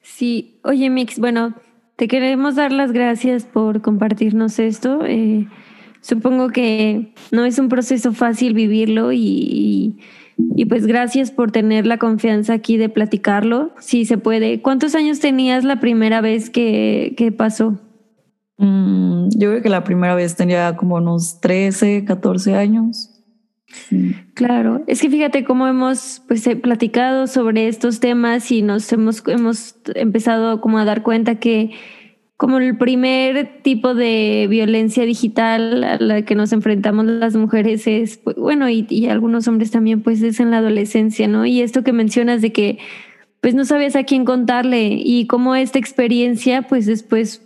Sí, 0.00 0.60
oye 0.64 0.90
Mix, 0.90 1.18
bueno, 1.18 1.54
te 1.96 2.08
queremos 2.08 2.56
dar 2.56 2.72
las 2.72 2.92
gracias 2.92 3.44
por 3.44 3.82
compartirnos 3.82 4.58
esto. 4.58 5.04
Eh, 5.06 5.46
supongo 6.00 6.48
que 6.48 7.14
no 7.30 7.44
es 7.44 7.58
un 7.58 7.68
proceso 7.68 8.12
fácil 8.12 8.54
vivirlo 8.54 9.12
y, 9.12 9.98
y, 10.56 10.64
pues 10.64 10.86
gracias 10.86 11.30
por 11.30 11.52
tener 11.52 11.86
la 11.86 11.98
confianza 11.98 12.54
aquí 12.54 12.76
de 12.76 12.88
platicarlo, 12.88 13.72
si 13.78 14.04
se 14.04 14.18
puede. 14.18 14.60
¿Cuántos 14.62 14.94
años 14.94 15.20
tenías 15.20 15.62
la 15.64 15.78
primera 15.78 16.20
vez 16.20 16.50
que, 16.50 17.14
que 17.16 17.30
pasó? 17.30 17.78
Mm, 18.58 19.28
yo 19.30 19.50
creo 19.50 19.62
que 19.62 19.68
la 19.68 19.84
primera 19.84 20.14
vez 20.14 20.36
tenía 20.36 20.76
como 20.76 20.96
unos 20.96 21.40
13, 21.40 22.04
14 22.04 22.54
años. 22.54 23.08
Claro, 24.34 24.82
es 24.86 25.00
que 25.00 25.08
fíjate 25.08 25.44
cómo 25.44 25.66
hemos 25.66 26.22
pues 26.28 26.46
platicado 26.62 27.26
sobre 27.26 27.68
estos 27.68 28.00
temas 28.00 28.50
y 28.50 28.62
nos 28.62 28.92
hemos, 28.92 29.22
hemos 29.26 29.76
empezado 29.94 30.60
como 30.60 30.78
a 30.78 30.84
dar 30.84 31.02
cuenta 31.02 31.36
que 31.36 31.70
como 32.36 32.58
el 32.58 32.76
primer 32.76 33.62
tipo 33.62 33.94
de 33.94 34.46
violencia 34.50 35.04
digital 35.04 35.84
a 35.84 35.96
la 35.98 36.22
que 36.22 36.34
nos 36.34 36.52
enfrentamos 36.52 37.06
las 37.06 37.36
mujeres 37.36 37.86
es, 37.86 38.18
pues, 38.18 38.36
bueno, 38.36 38.68
y, 38.68 38.84
y, 38.90 39.06
algunos 39.06 39.46
hombres 39.46 39.70
también, 39.70 40.02
pues 40.02 40.20
es 40.22 40.40
en 40.40 40.50
la 40.50 40.58
adolescencia, 40.58 41.28
¿no? 41.28 41.46
Y 41.46 41.60
esto 41.60 41.84
que 41.84 41.92
mencionas 41.92 42.42
de 42.42 42.52
que 42.52 42.78
pues 43.40 43.54
no 43.54 43.64
sabías 43.64 43.96
a 43.96 44.04
quién 44.04 44.24
contarle 44.24 44.88
y 44.88 45.26
cómo 45.26 45.54
esta 45.54 45.78
experiencia 45.78 46.62
pues 46.62 46.86
después 46.86 47.42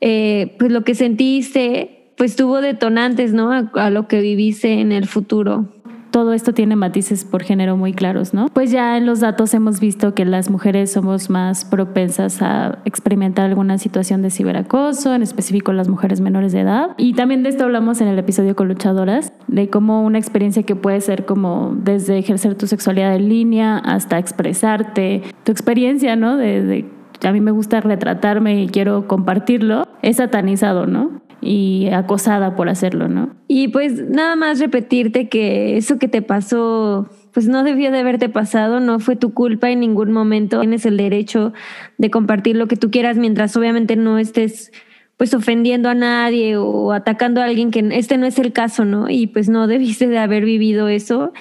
eh, 0.00 0.56
pues 0.58 0.72
lo 0.72 0.84
que 0.84 0.94
sentiste, 0.94 2.12
pues 2.16 2.36
tuvo 2.36 2.60
detonantes, 2.60 3.32
¿no? 3.32 3.50
A, 3.74 3.90
lo 3.90 4.08
que 4.08 4.20
viviste 4.20 4.80
en 4.80 4.92
el 4.92 5.06
futuro 5.06 5.68
todo 6.10 6.32
esto 6.32 6.52
tiene 6.52 6.76
matices 6.76 7.24
por 7.24 7.42
género 7.42 7.76
muy 7.76 7.92
claros, 7.92 8.34
¿no? 8.34 8.48
Pues 8.48 8.70
ya 8.70 8.96
en 8.96 9.06
los 9.06 9.20
datos 9.20 9.54
hemos 9.54 9.80
visto 9.80 10.14
que 10.14 10.24
las 10.24 10.50
mujeres 10.50 10.92
somos 10.92 11.30
más 11.30 11.64
propensas 11.64 12.42
a 12.42 12.78
experimentar 12.84 13.46
alguna 13.46 13.78
situación 13.78 14.20
de 14.20 14.30
ciberacoso, 14.30 15.14
en 15.14 15.22
específico 15.22 15.72
las 15.72 15.88
mujeres 15.88 16.20
menores 16.20 16.52
de 16.52 16.60
edad. 16.60 16.96
Y 16.98 17.14
también 17.14 17.42
de 17.42 17.50
esto 17.50 17.64
hablamos 17.64 18.00
en 18.00 18.08
el 18.08 18.18
episodio 18.18 18.56
con 18.56 18.68
luchadoras, 18.68 19.32
de 19.46 19.70
cómo 19.70 20.02
una 20.02 20.18
experiencia 20.18 20.64
que 20.64 20.74
puede 20.74 21.00
ser 21.00 21.26
como 21.26 21.76
desde 21.76 22.18
ejercer 22.18 22.56
tu 22.56 22.66
sexualidad 22.66 23.14
en 23.14 23.28
línea 23.28 23.78
hasta 23.78 24.18
expresarte, 24.18 25.22
tu 25.44 25.52
experiencia, 25.52 26.16
¿no? 26.16 26.36
de, 26.36 26.86
a 27.22 27.32
mí 27.32 27.40
me 27.40 27.50
gusta 27.50 27.80
retratarme 27.80 28.62
y 28.62 28.68
quiero 28.68 29.06
compartirlo, 29.06 29.86
es 30.02 30.16
satanizado, 30.16 30.86
¿no? 30.86 31.22
Y 31.42 31.88
acosada 31.88 32.54
por 32.54 32.68
hacerlo, 32.68 33.08
¿no? 33.08 33.34
Y 33.48 33.68
pues 33.68 34.08
nada 34.08 34.36
más 34.36 34.60
repetirte 34.60 35.28
que 35.28 35.76
eso 35.76 35.98
que 35.98 36.08
te 36.08 36.22
pasó, 36.22 37.08
pues 37.32 37.48
no 37.48 37.64
debió 37.64 37.90
de 37.90 38.00
haberte 38.00 38.28
pasado, 38.28 38.80
no 38.80 38.98
fue 38.98 39.16
tu 39.16 39.32
culpa 39.32 39.70
en 39.70 39.80
ningún 39.80 40.12
momento. 40.12 40.60
Tienes 40.60 40.84
el 40.84 40.96
derecho 40.96 41.52
de 41.96 42.10
compartir 42.10 42.56
lo 42.56 42.68
que 42.68 42.76
tú 42.76 42.90
quieras 42.90 43.16
mientras 43.16 43.56
obviamente 43.56 43.96
no 43.96 44.18
estés 44.18 44.70
pues 45.16 45.34
ofendiendo 45.34 45.90
a 45.90 45.94
nadie 45.94 46.56
o 46.56 46.92
atacando 46.92 47.42
a 47.42 47.44
alguien 47.44 47.70
que 47.70 47.86
este 47.92 48.16
no 48.16 48.24
es 48.24 48.38
el 48.38 48.54
caso, 48.54 48.86
¿no? 48.86 49.10
Y 49.10 49.26
pues 49.26 49.50
no 49.50 49.66
debiste 49.66 50.08
de 50.08 50.18
haber 50.18 50.46
vivido 50.46 50.88
eso 50.88 51.32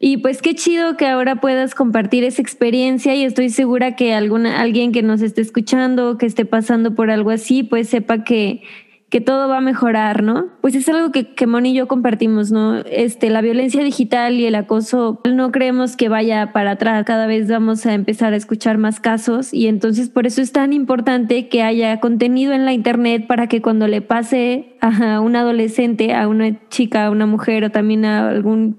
y 0.00 0.18
pues 0.18 0.42
qué 0.42 0.54
chido 0.54 0.96
que 0.96 1.06
ahora 1.06 1.40
puedas 1.40 1.74
compartir 1.74 2.22
esa 2.22 2.40
experiencia 2.40 3.14
y 3.16 3.24
estoy 3.24 3.50
segura 3.50 3.96
que 3.96 4.14
alguna, 4.14 4.60
alguien 4.60 4.92
que 4.92 5.02
nos 5.02 5.22
esté 5.22 5.40
escuchando, 5.40 6.18
que 6.18 6.26
esté 6.26 6.44
pasando 6.44 6.94
por 6.94 7.10
algo 7.10 7.30
así, 7.30 7.64
pues 7.64 7.88
sepa 7.88 8.22
que, 8.22 8.62
que 9.10 9.22
todo 9.22 9.48
va 9.48 9.58
a 9.58 9.60
mejorar, 9.62 10.22
¿no? 10.22 10.48
Pues 10.60 10.74
es 10.74 10.86
algo 10.88 11.12
que, 11.12 11.32
que 11.34 11.46
Moni 11.46 11.70
y 11.70 11.74
yo 11.74 11.88
compartimos, 11.88 12.50
¿no? 12.52 12.76
Este, 12.78 13.30
la 13.30 13.40
violencia 13.40 13.82
digital 13.82 14.34
y 14.34 14.44
el 14.44 14.54
acoso, 14.54 15.20
no 15.24 15.50
creemos 15.50 15.96
que 15.96 16.10
vaya 16.10 16.52
para 16.52 16.72
atrás, 16.72 17.04
cada 17.06 17.26
vez 17.26 17.48
vamos 17.48 17.86
a 17.86 17.94
empezar 17.94 18.34
a 18.34 18.36
escuchar 18.36 18.76
más 18.76 19.00
casos 19.00 19.54
y 19.54 19.66
entonces 19.66 20.10
por 20.10 20.26
eso 20.26 20.42
es 20.42 20.52
tan 20.52 20.74
importante 20.74 21.48
que 21.48 21.62
haya 21.62 22.00
contenido 22.00 22.52
en 22.52 22.66
la 22.66 22.74
internet 22.74 23.26
para 23.26 23.46
que 23.46 23.62
cuando 23.62 23.88
le 23.88 24.02
pase 24.02 24.76
a 24.82 25.20
un 25.20 25.36
adolescente, 25.36 26.14
a 26.14 26.28
una 26.28 26.68
chica, 26.68 27.06
a 27.06 27.10
una 27.10 27.24
mujer 27.24 27.64
o 27.64 27.70
también 27.70 28.04
a 28.04 28.28
algún 28.28 28.78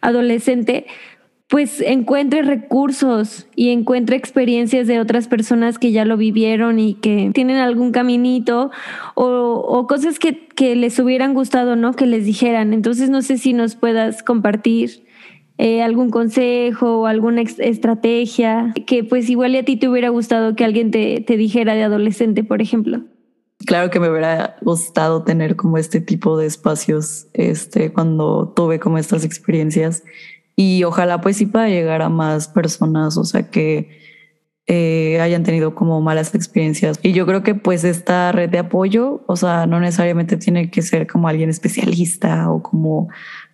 adolescente, 0.00 0.86
pues 1.48 1.80
encuentre 1.80 2.42
recursos 2.42 3.46
y 3.54 3.70
encuentre 3.70 4.16
experiencias 4.16 4.88
de 4.88 4.98
otras 4.98 5.28
personas 5.28 5.78
que 5.78 5.92
ya 5.92 6.04
lo 6.04 6.16
vivieron 6.16 6.80
y 6.80 6.94
que 6.94 7.30
tienen 7.32 7.58
algún 7.58 7.92
caminito 7.92 8.70
o, 9.14 9.86
cosas 9.88 10.18
que, 10.18 10.48
que, 10.48 10.74
les 10.74 10.98
hubieran 10.98 11.34
gustado, 11.34 11.76
¿no? 11.76 11.92
Que 11.92 12.06
les 12.06 12.24
dijeran. 12.24 12.72
Entonces 12.72 13.10
no 13.10 13.22
sé 13.22 13.38
si 13.38 13.52
nos 13.52 13.76
puedas 13.76 14.24
compartir 14.24 15.06
eh, 15.58 15.82
algún 15.82 16.10
consejo 16.10 17.00
o 17.00 17.06
alguna 17.06 17.42
estrategia 17.42 18.74
que 18.86 19.04
pues 19.04 19.30
igual 19.30 19.54
a 19.54 19.62
ti 19.62 19.76
te 19.76 19.88
hubiera 19.88 20.08
gustado 20.08 20.56
que 20.56 20.64
alguien 20.64 20.90
te, 20.90 21.20
te 21.20 21.36
dijera 21.36 21.74
de 21.74 21.84
adolescente, 21.84 22.42
por 22.42 22.60
ejemplo. 22.60 23.04
Claro 23.64 23.88
que 23.90 24.00
me 24.00 24.10
hubiera 24.10 24.56
gustado 24.60 25.22
tener 25.24 25.56
como 25.56 25.78
este 25.78 26.00
tipo 26.00 26.36
de 26.36 26.46
espacios 26.46 27.28
este, 27.32 27.92
cuando 27.92 28.52
tuve 28.54 28.78
como 28.78 28.98
estas 28.98 29.24
experiencias 29.24 30.04
y 30.56 30.82
ojalá 30.84 31.20
pues 31.20 31.36
sí 31.36 31.46
pueda 31.46 31.68
llegar 31.68 32.00
a 32.00 32.08
más 32.08 32.48
personas, 32.48 33.18
o 33.18 33.24
sea, 33.24 33.50
que 33.50 34.00
eh, 34.66 35.20
hayan 35.20 35.44
tenido 35.44 35.74
como 35.74 36.00
malas 36.00 36.34
experiencias. 36.34 36.98
Y 37.02 37.12
yo 37.12 37.26
creo 37.26 37.42
que 37.42 37.54
pues 37.54 37.84
esta 37.84 38.32
red 38.32 38.50
de 38.50 38.58
apoyo, 38.58 39.22
o 39.26 39.36
sea, 39.36 39.66
no 39.66 39.78
necesariamente 39.78 40.38
tiene 40.38 40.70
que 40.70 40.82
ser 40.82 41.06
como 41.06 41.28
alguien 41.28 41.50
especialista 41.50 42.50
o 42.50 42.62
como 42.62 43.08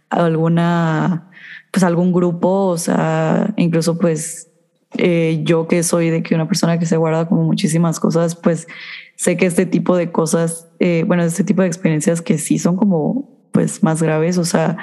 alguna, 0.08 1.28
pues 1.72 1.82
algún 1.82 2.12
grupo, 2.12 2.68
o 2.68 2.78
sea, 2.78 3.52
incluso 3.56 3.98
pues 3.98 4.48
eh, 4.96 5.40
yo 5.44 5.66
que 5.68 5.82
soy 5.82 6.10
de 6.10 6.22
que 6.22 6.34
una 6.34 6.46
persona 6.46 6.78
que 6.78 6.86
se 6.86 6.96
guarda 6.96 7.28
como 7.28 7.42
muchísimas 7.42 7.98
cosas, 7.98 8.36
pues 8.36 8.68
sé 9.16 9.36
que 9.36 9.46
este 9.46 9.66
tipo 9.66 9.96
de 9.96 10.12
cosas, 10.12 10.68
eh, 10.78 11.04
bueno, 11.06 11.24
este 11.24 11.44
tipo 11.44 11.62
de 11.62 11.68
experiencias 11.68 12.22
que 12.22 12.38
sí 12.38 12.58
son 12.58 12.76
como 12.76 13.28
pues 13.52 13.82
más 13.82 14.02
graves, 14.02 14.38
o 14.38 14.44
sea, 14.44 14.78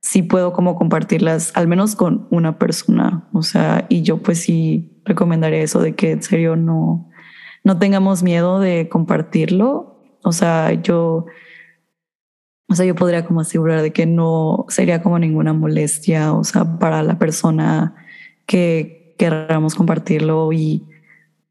sí 0.00 0.22
puedo 0.22 0.52
como 0.52 0.76
compartirlas, 0.76 1.52
al 1.54 1.68
menos 1.68 1.96
con 1.96 2.26
una 2.30 2.58
persona. 2.58 3.28
O 3.32 3.42
sea, 3.42 3.86
y 3.88 4.02
yo 4.02 4.22
pues 4.22 4.40
sí 4.40 5.00
recomendaría 5.04 5.62
eso 5.62 5.80
de 5.80 5.94
que 5.94 6.12
en 6.12 6.22
serio 6.22 6.56
no, 6.56 7.10
no 7.64 7.78
tengamos 7.78 8.22
miedo 8.22 8.60
de 8.60 8.88
compartirlo. 8.88 10.00
O 10.22 10.32
sea, 10.32 10.72
yo, 10.72 11.26
o 12.68 12.74
sea, 12.74 12.86
yo 12.86 12.94
podría 12.94 13.24
como 13.24 13.40
asegurar 13.40 13.82
de 13.82 13.92
que 13.92 14.06
no 14.06 14.66
sería 14.68 15.02
como 15.02 15.18
ninguna 15.18 15.52
molestia, 15.52 16.32
o 16.32 16.44
sea, 16.44 16.78
para 16.78 17.02
la 17.02 17.18
persona 17.18 17.94
que 18.46 19.14
queramos 19.18 19.74
compartirlo 19.74 20.52
y 20.52 20.86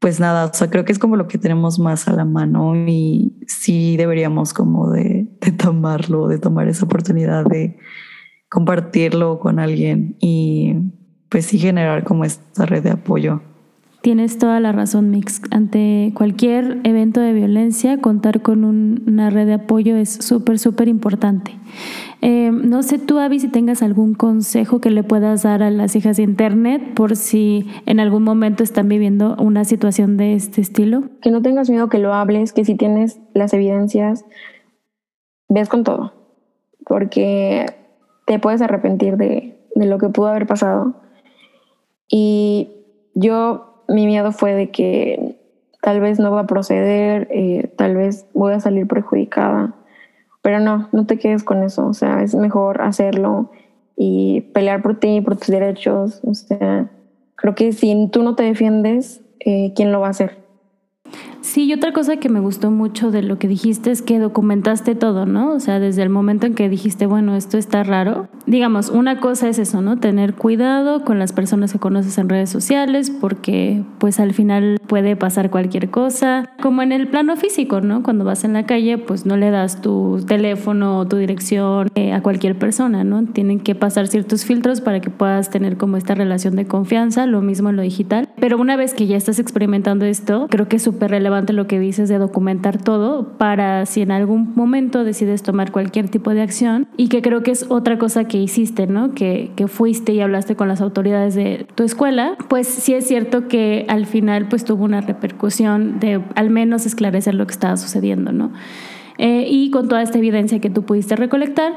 pues 0.00 0.20
nada, 0.20 0.46
o 0.46 0.54
sea, 0.54 0.70
creo 0.70 0.84
que 0.84 0.92
es 0.92 0.98
como 0.98 1.16
lo 1.16 1.26
que 1.26 1.38
tenemos 1.38 1.80
más 1.80 2.06
a 2.06 2.12
la 2.12 2.24
mano 2.24 2.74
y 2.76 3.36
sí 3.48 3.96
deberíamos 3.96 4.54
como 4.54 4.90
de, 4.90 5.26
de 5.40 5.52
tomarlo, 5.52 6.28
de 6.28 6.38
tomar 6.38 6.68
esa 6.68 6.84
oportunidad 6.84 7.44
de, 7.44 7.78
compartirlo 8.48 9.38
con 9.38 9.58
alguien 9.58 10.16
y 10.20 10.74
pues 11.28 11.46
sí 11.46 11.58
generar 11.58 12.04
como 12.04 12.24
esta 12.24 12.66
red 12.66 12.82
de 12.82 12.90
apoyo. 12.90 13.42
Tienes 14.00 14.38
toda 14.38 14.60
la 14.60 14.70
razón, 14.70 15.10
Mix. 15.10 15.42
Ante 15.50 16.12
cualquier 16.14 16.78
evento 16.84 17.20
de 17.20 17.32
violencia, 17.32 18.00
contar 18.00 18.42
con 18.42 18.64
una 18.64 19.28
red 19.28 19.46
de 19.46 19.54
apoyo 19.54 19.96
es 19.96 20.08
súper, 20.08 20.60
súper 20.60 20.86
importante. 20.86 21.56
Eh, 22.22 22.50
no 22.52 22.84
sé 22.84 22.98
tú, 22.98 23.18
Avi, 23.18 23.40
si 23.40 23.48
tengas 23.48 23.82
algún 23.82 24.14
consejo 24.14 24.80
que 24.80 24.90
le 24.90 25.02
puedas 25.02 25.42
dar 25.42 25.64
a 25.64 25.70
las 25.70 25.96
hijas 25.96 26.16
de 26.16 26.22
Internet 26.22 26.94
por 26.94 27.16
si 27.16 27.66
en 27.86 27.98
algún 27.98 28.22
momento 28.22 28.62
están 28.62 28.88
viviendo 28.88 29.34
una 29.40 29.64
situación 29.64 30.16
de 30.16 30.34
este 30.34 30.60
estilo. 30.60 31.02
Que 31.20 31.32
no 31.32 31.42
tengas 31.42 31.68
miedo 31.68 31.88
que 31.88 31.98
lo 31.98 32.14
hables, 32.14 32.52
que 32.52 32.64
si 32.64 32.76
tienes 32.76 33.18
las 33.34 33.52
evidencias, 33.52 34.24
ves 35.48 35.68
con 35.68 35.82
todo. 35.82 36.12
Porque 36.86 37.66
te 38.28 38.38
puedes 38.38 38.60
arrepentir 38.60 39.16
de, 39.16 39.56
lo 39.74 39.96
que 39.96 40.10
pudo 40.10 40.26
haber 40.26 40.46
pasado. 40.46 40.92
Y 42.06 42.68
yo, 43.14 43.84
mi 43.88 44.06
miedo 44.06 44.32
fue 44.32 44.52
de 44.52 44.70
que 44.70 45.36
tal 45.80 46.00
vez 46.00 46.20
no 46.20 46.30
va 46.30 46.40
a 46.40 46.46
proceder, 46.46 47.26
eh, 47.30 47.72
tal 47.76 47.96
vez 47.96 48.26
voy 48.34 48.52
a 48.52 48.60
salir 48.60 48.86
perjudicada. 48.86 49.74
Pero 50.42 50.60
no, 50.60 50.90
no 50.92 51.06
te 51.06 51.18
quedes 51.18 51.42
con 51.42 51.62
eso. 51.62 51.86
O 51.86 51.94
sea, 51.94 52.22
es 52.22 52.34
mejor 52.34 52.82
hacerlo 52.82 53.50
y 53.96 54.42
pelear 54.52 54.82
por 54.82 55.00
ti, 55.00 55.22
por 55.22 55.36
tus 55.36 55.48
derechos. 55.48 56.20
O 56.22 56.34
sea, 56.34 56.90
creo 57.34 57.54
que 57.54 57.72
si 57.72 58.10
tú 58.12 58.22
no 58.22 58.34
te 58.34 58.42
defiendes, 58.42 59.22
eh, 59.40 59.72
¿quién 59.74 59.90
lo 59.90 60.00
va 60.00 60.08
a 60.08 60.10
hacer? 60.10 60.36
Sí, 61.48 61.64
y 61.64 61.72
otra 61.72 61.94
cosa 61.94 62.18
que 62.18 62.28
me 62.28 62.40
gustó 62.40 62.70
mucho 62.70 63.10
de 63.10 63.22
lo 63.22 63.38
que 63.38 63.48
dijiste 63.48 63.90
es 63.90 64.02
que 64.02 64.18
documentaste 64.18 64.94
todo, 64.94 65.24
¿no? 65.24 65.52
O 65.54 65.60
sea, 65.60 65.80
desde 65.80 66.02
el 66.02 66.10
momento 66.10 66.46
en 66.46 66.54
que 66.54 66.68
dijiste, 66.68 67.06
bueno, 67.06 67.36
esto 67.36 67.56
está 67.56 67.82
raro. 67.84 68.28
Digamos, 68.44 68.90
una 68.90 69.18
cosa 69.18 69.48
es 69.48 69.58
eso, 69.58 69.80
¿no? 69.80 69.98
Tener 69.98 70.34
cuidado 70.34 71.06
con 71.06 71.18
las 71.18 71.32
personas 71.32 71.72
que 71.72 71.78
conoces 71.78 72.18
en 72.18 72.28
redes 72.28 72.50
sociales 72.50 73.10
porque 73.10 73.82
pues 73.96 74.20
al 74.20 74.34
final 74.34 74.78
puede 74.86 75.16
pasar 75.16 75.48
cualquier 75.48 75.88
cosa. 75.88 76.50
Como 76.60 76.82
en 76.82 76.92
el 76.92 77.08
plano 77.08 77.34
físico, 77.36 77.80
¿no? 77.80 78.02
Cuando 78.02 78.26
vas 78.26 78.44
en 78.44 78.52
la 78.52 78.66
calle, 78.66 78.98
pues 78.98 79.24
no 79.24 79.38
le 79.38 79.50
das 79.50 79.80
tu 79.80 80.22
teléfono 80.28 80.98
o 80.98 81.08
tu 81.08 81.16
dirección 81.16 81.88
eh, 81.94 82.12
a 82.12 82.20
cualquier 82.22 82.58
persona, 82.58 83.04
¿no? 83.04 83.24
Tienen 83.24 83.60
que 83.60 83.74
pasar 83.74 84.08
ciertos 84.08 84.44
filtros 84.44 84.82
para 84.82 85.00
que 85.00 85.08
puedas 85.08 85.48
tener 85.48 85.78
como 85.78 85.96
esta 85.96 86.14
relación 86.14 86.56
de 86.56 86.66
confianza, 86.66 87.24
lo 87.24 87.40
mismo 87.40 87.70
en 87.70 87.76
lo 87.76 87.82
digital. 87.82 88.28
Pero 88.38 88.58
una 88.58 88.76
vez 88.76 88.92
que 88.92 89.06
ya 89.06 89.16
estás 89.16 89.38
experimentando 89.38 90.04
esto, 90.04 90.46
creo 90.50 90.68
que 90.68 90.76
es 90.76 90.82
súper 90.82 91.10
relevante 91.10 91.37
lo 91.52 91.66
que 91.66 91.78
dices 91.78 92.08
de 92.08 92.18
documentar 92.18 92.82
todo 92.82 93.36
para 93.38 93.86
si 93.86 94.02
en 94.02 94.10
algún 94.10 94.54
momento 94.54 95.04
decides 95.04 95.42
tomar 95.42 95.72
cualquier 95.72 96.08
tipo 96.08 96.34
de 96.34 96.42
acción 96.42 96.88
y 96.96 97.08
que 97.08 97.22
creo 97.22 97.42
que 97.42 97.50
es 97.50 97.66
otra 97.68 97.98
cosa 97.98 98.24
que 98.24 98.38
hiciste, 98.38 98.86
¿no? 98.86 99.14
Que, 99.14 99.50
que 99.56 99.68
fuiste 99.68 100.12
y 100.12 100.20
hablaste 100.20 100.56
con 100.56 100.68
las 100.68 100.80
autoridades 100.80 101.34
de 101.34 101.66
tu 101.74 101.84
escuela, 101.84 102.36
pues 102.48 102.66
sí 102.66 102.94
es 102.94 103.06
cierto 103.06 103.48
que 103.48 103.86
al 103.88 104.06
final 104.06 104.48
pues 104.48 104.64
tuvo 104.64 104.84
una 104.84 105.00
repercusión 105.00 106.00
de 106.00 106.22
al 106.34 106.50
menos 106.50 106.86
esclarecer 106.86 107.34
lo 107.34 107.46
que 107.46 107.52
estaba 107.52 107.76
sucediendo, 107.76 108.32
¿no? 108.32 108.52
Eh, 109.18 109.46
y 109.48 109.70
con 109.70 109.88
toda 109.88 110.02
esta 110.02 110.18
evidencia 110.18 110.60
que 110.60 110.70
tú 110.70 110.84
pudiste 110.84 111.16
recolectar, 111.16 111.72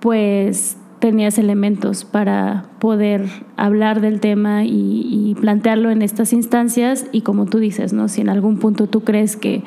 pues 0.00 0.78
tenías 1.00 1.38
elementos 1.38 2.04
para 2.04 2.66
poder 2.78 3.26
hablar 3.56 4.00
del 4.00 4.20
tema 4.20 4.64
y, 4.64 5.36
plantearlo 5.40 5.90
en 5.90 6.02
estas 6.02 6.32
instancias 6.34 7.06
y 7.12 7.22
como 7.22 7.46
tú 7.46 7.60
dices, 7.60 7.92
¿no? 7.92 8.08
si 8.08 8.20
en 8.20 8.28
algún 8.28 8.58
punto 8.58 8.88
tú 8.88 9.04
crees 9.04 9.36
que, 9.36 9.62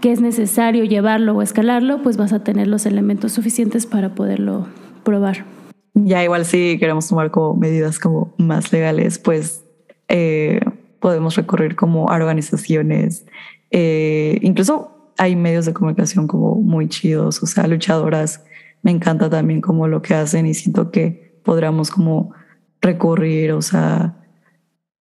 que 0.00 0.12
es 0.12 0.20
necesario 0.20 0.84
llevarlo 0.84 1.34
o 1.34 1.42
escalarlo, 1.42 2.02
pues 2.02 2.16
vas 2.16 2.32
a 2.32 2.44
tener 2.44 2.68
los 2.68 2.86
elementos 2.86 3.32
suficientes 3.32 3.86
para 3.86 4.14
poderlo 4.14 4.68
probar. 5.02 5.46
Ya 5.94 6.22
igual 6.22 6.44
si 6.44 6.78
queremos 6.78 7.08
tomar 7.08 7.30
como 7.30 7.54
medidas 7.54 7.98
como 7.98 8.34
más 8.38 8.72
legales, 8.72 9.18
pues 9.18 9.64
eh, 10.08 10.60
podemos 11.00 11.34
recurrir 11.34 11.74
como 11.74 12.08
a 12.10 12.14
organizaciones, 12.14 13.26
eh, 13.72 14.38
incluso 14.42 15.12
hay 15.18 15.34
medios 15.34 15.66
de 15.66 15.72
comunicación 15.72 16.28
como 16.28 16.56
muy 16.56 16.88
chidos, 16.88 17.42
o 17.42 17.46
sea, 17.46 17.66
luchadoras 17.66 18.44
me 18.84 18.90
encanta 18.90 19.28
también 19.28 19.60
como 19.60 19.88
lo 19.88 20.02
que 20.02 20.14
hacen 20.14 20.46
y 20.46 20.54
siento 20.54 20.90
que 20.90 21.40
podríamos 21.42 21.90
como 21.90 22.32
recurrir, 22.80 23.52
o 23.52 23.62
sea, 23.62 24.16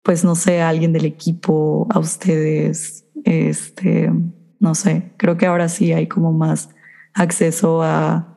pues 0.02 0.24
no 0.24 0.34
sé, 0.34 0.60
a 0.60 0.68
alguien 0.68 0.92
del 0.92 1.04
equipo, 1.04 1.86
a 1.90 2.00
ustedes, 2.00 3.06
este, 3.24 4.12
no 4.58 4.74
sé, 4.74 5.12
creo 5.16 5.36
que 5.36 5.46
ahora 5.46 5.68
sí 5.68 5.92
hay 5.92 6.08
como 6.08 6.32
más 6.32 6.70
acceso 7.14 7.82
a 7.82 8.34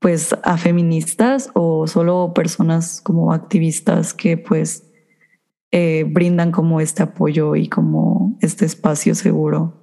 pues 0.00 0.34
a 0.42 0.58
feministas 0.58 1.50
o 1.54 1.86
solo 1.86 2.32
personas 2.34 3.00
como 3.00 3.32
activistas 3.32 4.12
que 4.12 4.36
pues 4.36 4.90
eh, 5.70 6.04
brindan 6.08 6.50
como 6.50 6.80
este 6.80 7.04
apoyo 7.04 7.54
y 7.54 7.68
como 7.68 8.36
este 8.40 8.64
espacio 8.64 9.14
seguro. 9.14 9.81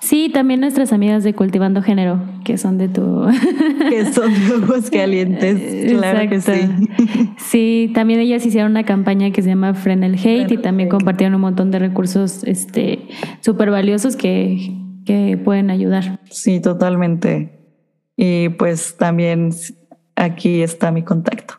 Sí, 0.00 0.30
también 0.32 0.60
nuestras 0.60 0.92
amigas 0.92 1.24
de 1.24 1.34
Cultivando 1.34 1.82
Género, 1.82 2.20
que 2.44 2.58
son 2.58 2.78
de 2.78 2.88
tu... 2.88 3.26
que 3.90 4.12
son 4.12 4.32
de 4.32 4.90
calientes, 4.90 5.92
claro 5.92 6.28
que 6.28 6.40
sí. 6.40 6.60
Sí, 7.38 7.90
también 7.94 8.20
ellas 8.20 8.44
hicieron 8.44 8.70
una 8.72 8.84
campaña 8.84 9.30
que 9.30 9.42
se 9.42 9.48
llama 9.48 9.74
Fren 9.74 10.04
el 10.04 10.14
Hate 10.14 10.52
y 10.52 10.58
también 10.58 10.88
compartieron 10.88 11.34
un 11.34 11.40
montón 11.40 11.70
de 11.70 11.78
recursos 11.78 12.44
este 12.44 13.08
súper 13.40 13.70
valiosos 13.70 14.16
que, 14.16 14.74
que 15.04 15.38
pueden 15.42 15.70
ayudar. 15.70 16.20
Sí, 16.30 16.60
totalmente. 16.60 17.58
Y 18.16 18.50
pues 18.50 18.96
también 18.96 19.50
aquí 20.16 20.62
está 20.62 20.90
mi 20.90 21.02
contacto. 21.02 21.54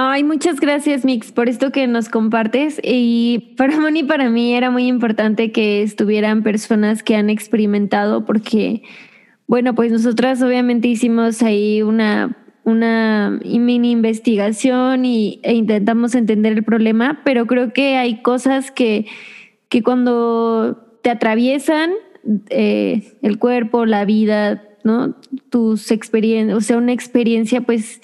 Ay, 0.00 0.22
muchas 0.22 0.60
gracias, 0.60 1.04
Mix, 1.04 1.32
por 1.32 1.48
esto 1.48 1.72
que 1.72 1.88
nos 1.88 2.08
compartes. 2.08 2.80
Y 2.84 3.54
para 3.56 3.80
Moni 3.80 4.04
para 4.04 4.30
mí 4.30 4.54
era 4.54 4.70
muy 4.70 4.86
importante 4.86 5.50
que 5.50 5.82
estuvieran 5.82 6.44
personas 6.44 7.02
que 7.02 7.16
han 7.16 7.30
experimentado, 7.30 8.24
porque, 8.24 8.84
bueno, 9.48 9.74
pues 9.74 9.90
nosotras 9.90 10.40
obviamente 10.40 10.86
hicimos 10.86 11.42
ahí 11.42 11.82
una, 11.82 12.36
una 12.62 13.40
mini 13.44 13.90
investigación 13.90 15.04
y, 15.04 15.40
e 15.42 15.54
intentamos 15.54 16.14
entender 16.14 16.52
el 16.52 16.62
problema, 16.62 17.20
pero 17.24 17.48
creo 17.48 17.72
que 17.72 17.96
hay 17.96 18.22
cosas 18.22 18.70
que, 18.70 19.06
que 19.68 19.82
cuando 19.82 20.76
te 21.02 21.10
atraviesan 21.10 21.90
eh, 22.50 23.16
el 23.22 23.40
cuerpo, 23.40 23.84
la 23.84 24.04
vida, 24.04 24.62
¿no? 24.84 25.16
Tus 25.50 25.90
experiencias, 25.90 26.56
o 26.56 26.60
sea, 26.60 26.76
una 26.76 26.92
experiencia, 26.92 27.62
pues 27.62 28.00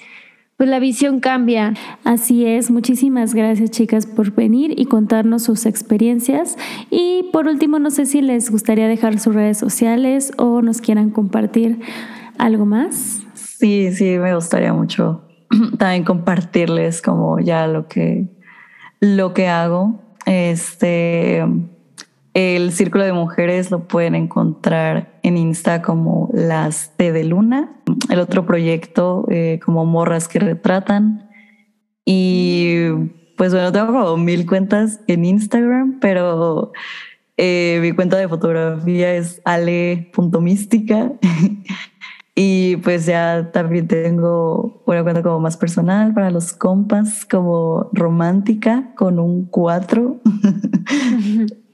pues 0.57 0.69
la 0.69 0.79
visión 0.79 1.19
cambia. 1.19 1.73
Así 2.03 2.45
es, 2.45 2.71
muchísimas 2.71 3.33
gracias 3.33 3.71
chicas 3.71 4.05
por 4.05 4.31
venir 4.31 4.73
y 4.77 4.85
contarnos 4.85 5.43
sus 5.43 5.65
experiencias. 5.65 6.57
Y 6.89 7.29
por 7.33 7.47
último, 7.47 7.79
no 7.79 7.91
sé 7.91 8.05
si 8.05 8.21
les 8.21 8.49
gustaría 8.49 8.87
dejar 8.87 9.19
sus 9.19 9.35
redes 9.35 9.57
sociales 9.57 10.31
o 10.37 10.61
nos 10.61 10.81
quieran 10.81 11.09
compartir 11.09 11.79
algo 12.37 12.65
más. 12.65 13.21
Sí, 13.33 13.91
sí, 13.91 14.17
me 14.17 14.35
gustaría 14.35 14.73
mucho 14.73 15.25
también 15.77 16.03
compartirles 16.03 17.01
como 17.01 17.39
ya 17.39 17.67
lo 17.67 17.87
que, 17.87 18.27
lo 18.99 19.33
que 19.33 19.47
hago. 19.47 20.01
Este, 20.25 21.43
el 22.35 22.73
Círculo 22.73 23.05
de 23.05 23.13
Mujeres 23.13 23.71
lo 23.71 23.87
pueden 23.87 24.13
encontrar 24.13 25.17
en 25.23 25.37
Insta 25.37 25.81
como 25.81 26.29
las 26.33 26.91
T 26.97 27.13
de 27.13 27.23
Luna. 27.23 27.81
El 28.09 28.19
otro 28.19 28.45
proyecto 28.45 29.25
eh, 29.31 29.61
como 29.63 29.85
Morras 29.85 30.27
que 30.27 30.39
Retratan. 30.39 31.29
Y 32.03 32.87
pues 33.37 33.53
bueno, 33.53 33.71
tengo 33.71 33.87
como 33.87 34.17
mil 34.17 34.45
cuentas 34.45 34.99
en 35.07 35.23
Instagram, 35.23 35.99
pero 36.01 36.73
eh, 37.37 37.79
mi 37.81 37.93
cuenta 37.93 38.17
de 38.17 38.27
fotografía 38.27 39.15
es 39.15 39.41
ale.mística. 39.45 41.13
Y 42.37 42.75
pues 42.77 43.05
ya 43.05 43.49
también 43.53 43.87
tengo 43.87 44.83
una 44.85 45.03
cuenta 45.03 45.23
como 45.23 45.39
más 45.39 45.55
personal 45.55 46.13
para 46.13 46.31
los 46.31 46.51
compas, 46.51 47.23
como 47.23 47.89
romántica, 47.93 48.93
con 48.97 49.19
un 49.19 49.45
4. 49.45 50.19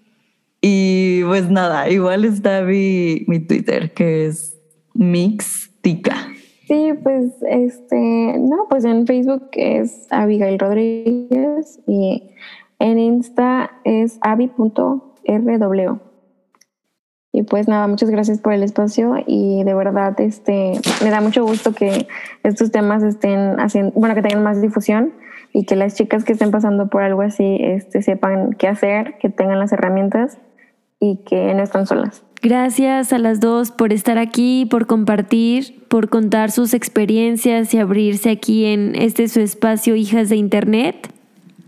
y 0.62 1.24
pues 1.24 1.50
nada, 1.50 1.89
igual 1.89 2.24
está 2.24 2.62
mi, 2.62 3.26
mi 3.28 3.39
Twitter, 3.39 3.93
que 3.93 4.28
es 4.28 4.60
Mixtica. 4.93 6.15
Sí, 6.67 6.93
pues 7.04 7.34
este, 7.50 8.36
no, 8.39 8.67
pues 8.69 8.86
en 8.86 9.08
Facebook 9.08 9.50
es 9.54 10.08
Abigail 10.12 10.60
Rodríguez 10.60 11.80
y 11.88 12.32
en 12.80 13.00
Insta 13.00 13.71
es 13.84 14.19
avi.rw. 14.21 16.00
Y 17.34 17.43
pues 17.43 17.67
nada, 17.67 17.88
muchas 17.88 18.10
gracias 18.10 18.39
por 18.39 18.54
el 18.54 18.62
espacio 18.62 19.15
y 19.26 19.63
de 19.63 19.74
verdad 19.74 20.19
este 20.19 20.74
me 21.02 21.10
da 21.10 21.21
mucho 21.21 21.45
gusto 21.45 21.74
que 21.74 22.08
estos 22.43 22.71
temas 22.71 23.04
estén 23.04 23.60
haciendo, 23.60 23.93
bueno, 23.95 24.15
que 24.15 24.21
tengan 24.21 24.43
más 24.43 24.62
difusión 24.62 25.13
y 25.54 25.65
que 25.65 25.76
las 25.76 25.95
chicas 25.95 26.24
que 26.24 26.34
estén 26.34 26.52
pasando 26.52 26.89
por 26.89 27.04
algo 27.04 27.21
así 27.21 27.58
este, 27.62 28.02
sepan 28.02 28.54
qué 28.54 28.67
hacer, 28.67 29.17
que 29.17 29.30
tengan 29.30 29.60
las 29.60 29.71
herramientas 29.71 30.38
y 31.02 31.18
que 31.26 31.54
no 31.54 31.64
están 31.64 31.86
solas. 31.86 32.24
Gracias 32.42 33.12
a 33.12 33.18
las 33.18 33.40
dos 33.40 33.72
por 33.72 33.92
estar 33.92 34.18
aquí, 34.18 34.66
por 34.66 34.88
compartir, 34.88 35.84
por 35.90 36.10
contar 36.10 36.50
sus 36.50 36.74
experiencias 36.74 37.74
y 37.74 37.78
abrirse 37.78 38.30
aquí 38.30 38.66
en 38.66 38.96
este 38.96 39.28
su 39.28 39.42
espacio 39.42 39.96
Hijas 39.96 40.30
de 40.30 40.38
Internet. 40.38 41.12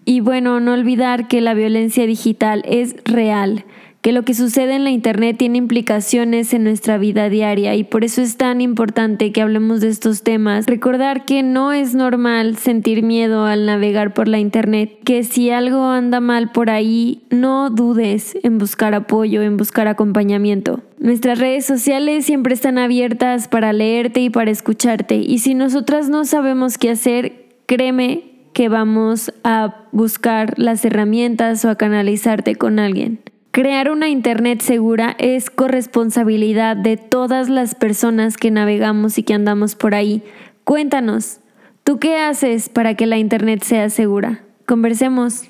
Y 0.06 0.22
bueno, 0.22 0.60
no 0.60 0.74
olvidar 0.74 1.28
que 1.28 1.42
la 1.42 1.54
violencia 1.54 2.06
digital 2.06 2.64
es 2.66 2.96
real 3.06 3.66
que 4.04 4.12
lo 4.12 4.24
que 4.24 4.34
sucede 4.34 4.76
en 4.76 4.84
la 4.84 4.92
Internet 4.92 5.38
tiene 5.38 5.58
implicaciones 5.58 6.54
en 6.54 6.66
nuestra 6.66 6.98
vida 6.98 7.30
diaria 7.30 7.74
y 7.76 7.86
por 7.86 8.04
eso 8.04 8.22
es 8.22 8.36
tan 8.36 8.60
importante 8.60 9.32
que 9.32 9.42
hablemos 9.42 9.80
de 9.80 9.88
estos 9.88 10.24
temas. 10.24 10.66
Recordar 10.66 11.24
que 11.24 11.42
no 11.42 11.72
es 11.72 11.96
normal 11.96 12.58
sentir 12.58 13.02
miedo 13.02 13.46
al 13.46 13.66
navegar 13.66 14.14
por 14.14 14.28
la 14.28 14.40
Internet, 14.40 15.00
que 15.06 15.24
si 15.24 15.52
algo 15.52 15.86
anda 15.86 16.20
mal 16.20 16.52
por 16.52 16.70
ahí, 16.70 17.22
no 17.30 17.70
dudes 17.70 18.38
en 18.44 18.58
buscar 18.58 18.94
apoyo, 18.94 19.42
en 19.42 19.56
buscar 19.56 19.88
acompañamiento. 19.88 20.82
Nuestras 21.00 21.40
redes 21.40 21.66
sociales 21.66 22.26
siempre 22.26 22.56
están 22.56 22.78
abiertas 22.78 23.48
para 23.48 23.72
leerte 23.72 24.20
y 24.20 24.30
para 24.30 24.52
escucharte 24.52 25.16
y 25.16 25.38
si 25.40 25.56
nosotras 25.56 26.10
no 26.10 26.26
sabemos 26.26 26.78
qué 26.78 26.90
hacer, 26.90 27.46
créeme 27.68 28.34
que 28.52 28.68
vamos 28.68 29.34
a 29.46 29.86
buscar 29.94 30.60
las 30.60 30.84
herramientas 30.84 31.64
o 31.64 31.70
a 31.70 31.76
canalizarte 31.76 32.56
con 32.56 32.80
alguien. 32.80 33.23
Crear 33.54 33.92
una 33.92 34.10
Internet 34.10 34.64
segura 34.64 35.16
es 35.20 35.52
corresponsabilidad 35.52 36.76
de 36.76 36.98
todas 36.98 37.50
las 37.50 37.76
personas 37.76 38.36
que 38.36 38.50
navegamos 38.50 39.20
y 39.20 39.24
que 39.24 39.36
andamos 39.36 39.76
por 39.76 39.94
ahí. 39.94 40.24
Cuéntanos, 40.64 41.38
¿tú 41.84 42.00
qué 42.00 42.18
haces 42.18 42.70
para 42.70 42.96
que 42.96 43.06
la 43.06 43.20
Internet 43.20 43.62
sea 43.62 43.92
segura? 43.92 44.42
Conversemos. 44.66 45.44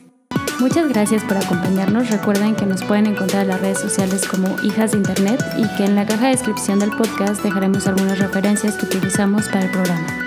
Muchas 0.59 0.89
gracias 0.89 1.23
por 1.23 1.37
acompañarnos. 1.37 2.09
Recuerden 2.09 2.55
que 2.55 2.65
nos 2.65 2.83
pueden 2.83 3.05
encontrar 3.05 3.43
en 3.43 3.47
las 3.47 3.61
redes 3.61 3.79
sociales 3.79 4.27
como 4.27 4.53
Hijas 4.63 4.91
de 4.91 4.97
Internet 4.97 5.41
y 5.57 5.77
que 5.77 5.85
en 5.85 5.95
la 5.95 6.05
caja 6.05 6.25
de 6.25 6.31
descripción 6.31 6.79
del 6.79 6.91
podcast 6.91 7.41
dejaremos 7.41 7.87
algunas 7.87 8.19
referencias 8.19 8.75
que 8.75 8.85
utilizamos 8.85 9.47
para 9.47 9.63
el 9.63 9.71
programa. 9.71 10.22